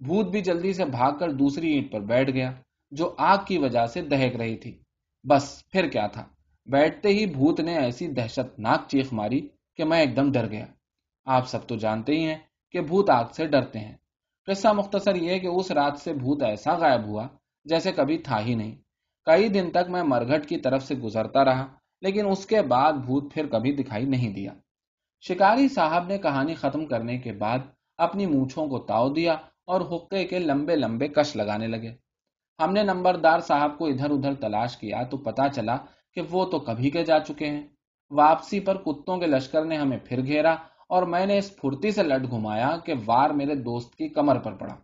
بھوت 0.00 0.26
بھی 0.26 0.40
جلدی 0.40 0.72
سے 0.72 0.84
بھاگ 0.84 1.12
کر 1.18 1.30
دوسری 1.32 1.72
اینٹ 1.72 1.92
پر 1.92 2.00
بیٹھ 2.00 2.30
گیا، 2.30 2.52
جو 2.90 3.14
آگ 3.18 3.38
کی 3.46 3.58
وجہ 3.58 3.86
سے 3.86 4.02
دہک 4.02 4.36
رہی 4.36 4.56
تھی۔ 4.56 4.78
بس 5.24 5.68
پھر 5.72 5.88
کیا 5.88 6.06
تھا؟ 6.06 6.26
بیٹھتے 6.66 7.08
ہی 7.08 7.26
بھوت 7.26 7.60
نے 7.60 7.78
ایسی 7.78 8.08
دہشت 8.08 8.58
ناک 8.58 8.88
چیخ 8.88 9.12
ماری 9.12 9.48
کہ 9.76 9.84
میں 9.84 10.00
ایک 10.00 10.16
دم 10.16 10.32
ڈر 10.32 10.50
گیا۔ 10.50 10.66
آپ 11.24 11.48
سب 11.48 11.66
تو 11.66 11.76
جانتے 11.76 12.12
ہی 12.12 12.24
ہیں 12.24 12.38
کہ 12.70 12.80
بھوت 12.80 13.10
آگ 13.10 13.24
سے 13.32 13.46
ڈرتے 13.46 13.78
ہیں۔ 13.78 13.96
قصہ 14.48 14.68
مختصر 14.68 15.14
یہ 15.14 15.38
کہ 15.38 15.46
اس 15.46 15.70
رات 15.70 15.98
سے 15.98 16.12
بھوت 16.12 16.42
ایسا 16.42 16.74
غائب 16.78 17.06
ہوا 17.06 17.26
جیسے 17.64 17.92
کبھی 17.92 18.18
تھا 18.18 18.40
ہی 18.40 18.54
نہیں۔ 18.54 18.74
کئی 19.24 19.48
دن 19.48 19.70
تک 19.70 19.90
میں 19.90 20.02
مرگٹ 20.02 20.48
کی 20.48 20.56
طرف 20.56 20.82
سے 20.82 20.94
گزرتا 20.94 21.44
رہا، 21.44 21.66
لیکن 22.00 22.26
اس 22.30 22.46
کے 22.46 22.62
بعد 22.62 22.92
بھوت 22.92 23.34
پھر 23.34 23.46
کبھی 23.46 23.72
دکھائی 23.72 24.04
نہیں 24.04 24.34
دیا۔ 24.34 24.52
شکاری 25.20 25.68
صاحب 25.68 26.06
نے 26.06 26.18
کہانی 26.18 26.54
ختم 26.54 26.86
کرنے 26.86 27.18
کے 27.18 27.32
بعد 27.32 27.58
اپنی 27.96 28.26
مونچھوں 28.26 28.68
کو 28.68 28.78
تاؤ 28.78 29.12
دیا 29.12 29.32
اور 29.66 29.80
حقے 29.80 30.24
کے 30.24 30.38
لمبے 30.38 30.76
لمبے 30.76 31.08
کش 31.08 31.36
لگانے 31.36 31.66
لگے۔ 31.66 31.94
ہم 32.58 32.72
نے 32.72 32.82
نمبردار 32.82 33.38
صاحب 33.38 33.78
کو 33.78 33.86
ادھر 33.86 34.10
ادھر 34.10 34.34
تلاش 34.34 34.76
کیا 34.76 35.02
تو 35.02 35.16
پتا 35.16 35.48
چلا 35.48 35.76
کہ 36.14 36.20
وہ 36.30 36.44
تو 36.44 36.58
کبھی 36.58 36.90
کے 36.90 37.04
جا 37.04 37.18
چکے 37.20 37.46
ہیں۔ 37.46 37.66
واپسی 38.10 38.60
پر 38.60 38.76
کتوں 38.76 39.18
کے 39.18 39.26
لشکر 39.26 39.64
نے 39.64 39.76
ہمیں 39.76 39.98
پھر 40.04 40.24
گھیرا 40.24 40.56
اور 40.88 41.02
میں 41.02 41.26
نے 41.26 41.38
اس 41.38 41.56
پھرتی 41.56 41.90
سے 41.90 42.02
لٹ 42.02 42.30
گھمایا 42.30 42.76
کہ 42.84 42.94
وار 43.06 43.30
میرے 43.30 43.54
دوست 43.54 43.94
کی 43.94 44.08
کمر 44.08 44.38
پر 44.38 44.52
پڑا۔ 44.52 44.74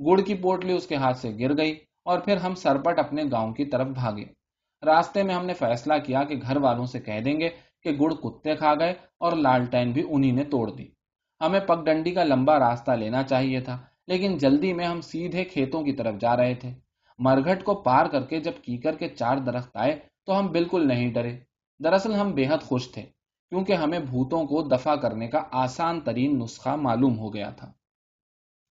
گڑ 0.00 0.20
کی 0.20 0.34
پوٹلی 0.34 0.72
اس 0.72 0.86
کے 0.86 0.96
ہاتھ 0.96 1.18
سے 1.18 1.30
گر 1.40 1.56
گئی 1.56 1.78
اور 2.04 2.18
پھر 2.18 2.36
ہم 2.36 2.54
سرپٹ 2.54 2.98
اپنے 2.98 3.22
گاؤں 3.32 3.52
کی 3.52 3.64
طرف 3.64 3.86
بھاگے۔ 3.86 4.24
راستے 4.86 5.22
میں 5.22 5.34
ہم 5.34 5.46
نے 5.46 5.54
فیصلہ 5.54 5.94
کیا 6.06 6.24
کہ 6.24 6.34
گھر 6.42 6.56
والوں 6.56 6.86
سے 6.86 7.00
کہہ 7.00 7.20
دیں 7.20 7.40
گے 7.40 7.48
کہ 7.82 7.90
گڑ 8.00 8.14
کتے 8.14 8.56
کھا 8.56 8.74
گئے 8.74 8.94
اور 9.18 9.32
لالٹین 9.32 9.92
بھی 9.92 10.02
انہی 10.10 10.30
نے 10.30 10.44
توڑ 10.44 10.70
دی۔ 10.70 10.86
ہمیں 11.40 11.60
پگ 11.60 11.84
ڈنڈی 11.84 12.10
کا 12.10 12.24
لمبا 12.24 12.58
راستہ 12.58 12.90
لینا 12.90 13.22
چاہیے 13.22 13.60
تھا، 13.60 13.78
لیکن 14.06 14.38
جلدی 14.38 14.72
میں 14.72 14.86
ہم 14.86 15.00
سیدھے 15.00 15.44
کھیتوں 15.44 15.82
کی 15.82 15.92
طرف 15.92 16.14
جا 16.20 16.36
رہے 16.36 16.54
تھے۔ 16.54 16.70
مرگھٹ 17.18 17.64
کو 17.64 17.74
پار 17.74 18.06
کر 18.06 18.22
کے 18.22 18.40
جب 18.40 18.52
کیکر 18.62 18.94
کے 18.94 19.08
چار 19.08 19.36
درخت 19.36 19.76
آئے 19.76 19.98
تو 20.26 20.38
ہم 20.38 20.46
بالکل 20.46 20.88
نہیں 20.88 21.12
ڈرے۔ 21.12 21.38
دراصل 21.84 22.14
ہم 22.14 22.32
بے 22.32 22.46
حد 22.46 22.62
خوش 22.62 22.92
تھے۔ 22.92 23.02
کیونکہ 23.52 23.72
ہمیں 23.72 23.98
بھوتوں 23.98 24.44
کو 24.46 24.62
دفع 24.62 24.94
کرنے 24.94 25.28
کا 25.28 25.42
آسان 25.52 26.00
ترین 26.00 26.38
نسخہ 26.38 26.68
معلوم 26.68 27.18
ہو 27.18 27.34
گیا 27.34 27.50
تھا۔ 27.50 27.72